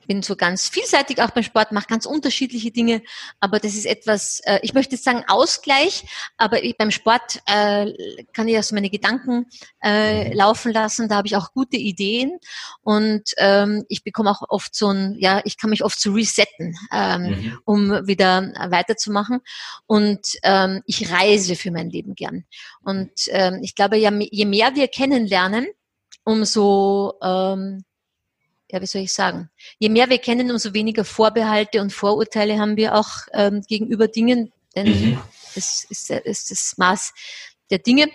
[0.06, 3.02] Bin so ganz vielseitig auch beim Sport, mache ganz unterschiedliche Dinge,
[3.40, 6.04] aber das ist etwas, äh, ich möchte jetzt sagen Ausgleich,
[6.36, 7.94] aber ich, beim Sport äh,
[8.34, 9.46] kann ich also meine Gedanken
[9.82, 12.38] äh, laufen lassen, da habe ich auch gute Ideen.
[12.82, 16.76] Und ähm, ich bekomme auch oft so ein, ja, ich kann mich oft so resetten,
[16.92, 17.60] ähm, mhm.
[17.64, 19.40] um wieder weiterzumachen.
[19.86, 22.44] Und ähm, ich reise für mein Leben gern.
[22.82, 25.66] Und ähm, ich glaube, ja, je mehr wir kennenlernen,
[26.24, 27.84] umso ähm,
[28.74, 32.76] ja, wie soll ich sagen, je mehr wir kennen, umso weniger Vorbehalte und Vorurteile haben
[32.76, 35.20] wir auch ähm, gegenüber Dingen, denn mhm.
[35.54, 37.14] das ist, ist das Maß
[37.70, 38.10] der Dinge.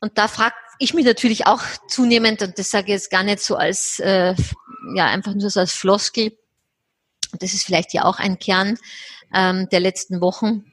[0.00, 3.40] Und da frage ich mich natürlich auch zunehmend, und das sage ich jetzt gar nicht
[3.40, 4.34] so als, äh,
[4.94, 6.36] ja, einfach nur so als Floskel,
[7.38, 8.76] das ist vielleicht ja auch ein Kern
[9.34, 10.66] ähm, der letzten Wochen,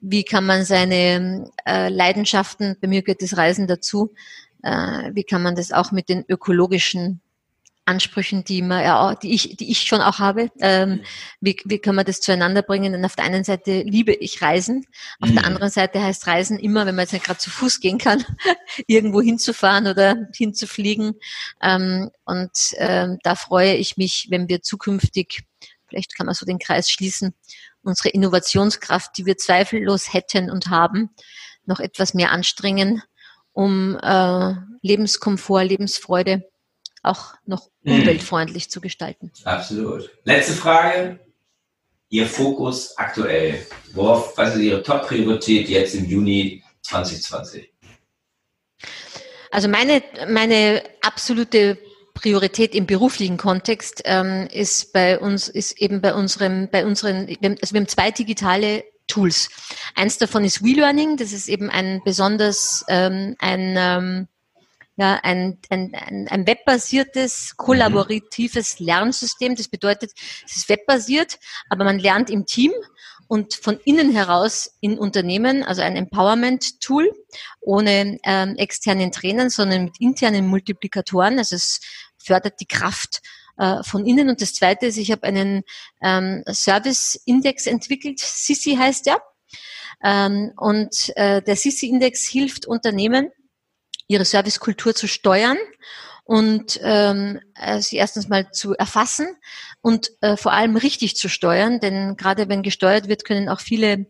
[0.00, 4.12] wie kann man seine äh, Leidenschaften, bei mir gehört das Reisen dazu,
[4.62, 7.20] äh, wie kann man das auch mit den ökologischen
[7.86, 10.50] Ansprüchen, die man ja, die ich, die ich schon auch habe.
[10.58, 11.02] Ähm,
[11.40, 12.92] wie, wie kann man das zueinander bringen?
[12.92, 14.84] Denn auf der einen Seite liebe ich Reisen,
[15.20, 15.36] auf mhm.
[15.36, 18.24] der anderen Seite heißt Reisen immer, wenn man jetzt nicht gerade zu Fuß gehen kann,
[18.88, 21.14] irgendwo hinzufahren oder hinzufliegen.
[21.62, 25.44] Ähm, und ähm, da freue ich mich, wenn wir zukünftig,
[25.86, 27.34] vielleicht kann man so den Kreis schließen,
[27.82, 31.10] unsere Innovationskraft, die wir zweifellos hätten und haben,
[31.66, 33.02] noch etwas mehr anstrengen,
[33.56, 36.46] um äh, Lebenskomfort, Lebensfreude
[37.02, 38.00] auch noch mhm.
[38.00, 39.32] umweltfreundlich zu gestalten.
[39.44, 40.10] Absolut.
[40.24, 41.18] Letzte Frage.
[42.08, 43.66] Ihr Fokus aktuell.
[43.92, 47.72] Worauf, was ist Ihre Top-Priorität jetzt im Juni 2020?
[49.50, 51.78] Also meine, meine absolute
[52.14, 57.72] Priorität im beruflichen Kontext ähm, ist bei uns, ist eben bei unserem, bei unseren, also
[57.72, 59.48] wir haben zwei digitale Tools.
[59.94, 64.28] Eins davon ist WeLearning, das ist eben ein besonders ähm, ein ähm,
[64.98, 69.54] ja, ein, ein, ein, ein webbasiertes, kollaboratives Lernsystem.
[69.54, 70.12] Das bedeutet,
[70.46, 71.38] es ist webbasiert,
[71.68, 72.72] aber man lernt im Team
[73.28, 77.12] und von innen heraus in Unternehmen, also ein Empowerment-Tool,
[77.60, 81.38] ohne ähm, externen Trainern, sondern mit internen Multiplikatoren.
[81.38, 81.80] Also es
[82.16, 83.20] fördert die Kraft
[83.58, 84.28] äh, von innen.
[84.28, 85.62] Und das Zweite ist, ich habe einen
[86.02, 89.22] ähm, Service-Index entwickelt, SISI heißt der.
[90.02, 93.30] Ähm, und äh, der SISI-Index hilft Unternehmen,
[94.08, 95.58] ihre Servicekultur zu steuern
[96.24, 99.28] und ähm, äh, sie erstens mal zu erfassen
[99.80, 104.06] und äh, vor allem richtig zu steuern, denn gerade wenn gesteuert wird, können auch viele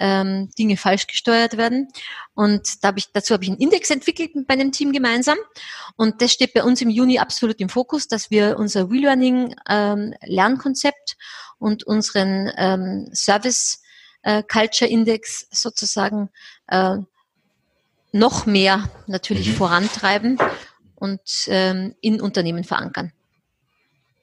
[0.00, 1.88] ähm, Dinge falsch gesteuert werden.
[2.34, 5.36] Und da hab ich, dazu habe ich einen Index entwickelt mit meinem Team gemeinsam.
[5.96, 10.14] Und das steht bei uns im Juni absolut im Fokus, dass wir unser Relearning ähm,
[10.22, 11.16] Lernkonzept
[11.58, 13.82] und unseren ähm, Service
[14.22, 16.30] äh, Culture Index sozusagen
[16.68, 16.96] äh,
[18.12, 19.54] noch mehr natürlich mhm.
[19.54, 20.38] vorantreiben
[20.94, 23.12] und ähm, in Unternehmen verankern.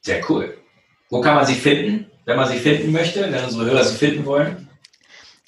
[0.01, 0.57] Sehr cool.
[1.09, 4.25] Wo kann man sie finden, wenn man sie finden möchte, wenn unsere Hörer sie finden
[4.25, 4.66] wollen?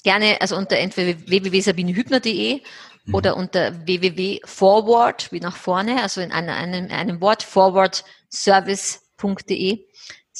[0.03, 2.61] Gerne, also unter entweder www.sabinehübner.de
[3.05, 3.15] mhm.
[3.15, 9.85] oder unter www.forward, wie nach vorne, also in einem, einem, einem Wort, forwardservice.de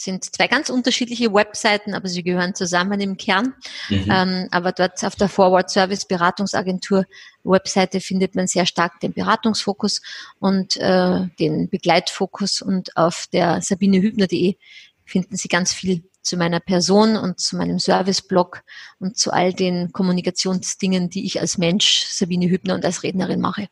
[0.03, 3.53] sind zwei ganz unterschiedliche Webseiten, aber sie gehören zusammen im Kern.
[3.89, 4.05] Mhm.
[4.09, 7.05] Ähm, aber dort auf der Forward Service Beratungsagentur
[7.43, 10.01] Webseite findet man sehr stark den Beratungsfokus
[10.39, 14.55] und äh, den Begleitfokus und auf der sabinehübner.de
[15.05, 18.61] finden Sie ganz viel zu meiner Person und zu meinem Serviceblog
[18.99, 23.67] und zu all den Kommunikationsdingen, die ich als Mensch, Sabine Hübner und als Rednerin mache.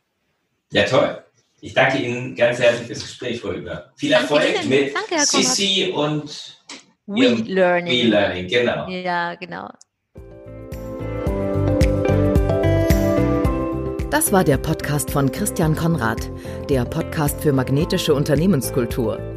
[0.72, 1.24] Ja, toll.
[1.60, 3.92] Ich danke Ihnen ganz herzlich fürs Gespräch, Frau Hübner.
[3.96, 6.62] Viel Erfolg danke mit danke, Sissi und
[7.08, 8.06] We-Learning.
[8.06, 8.88] We-Learning, genau.
[8.90, 9.70] Ja, genau.
[14.12, 16.30] Das war der Podcast von Christian Konrad,
[16.70, 19.37] der Podcast für magnetische Unternehmenskultur.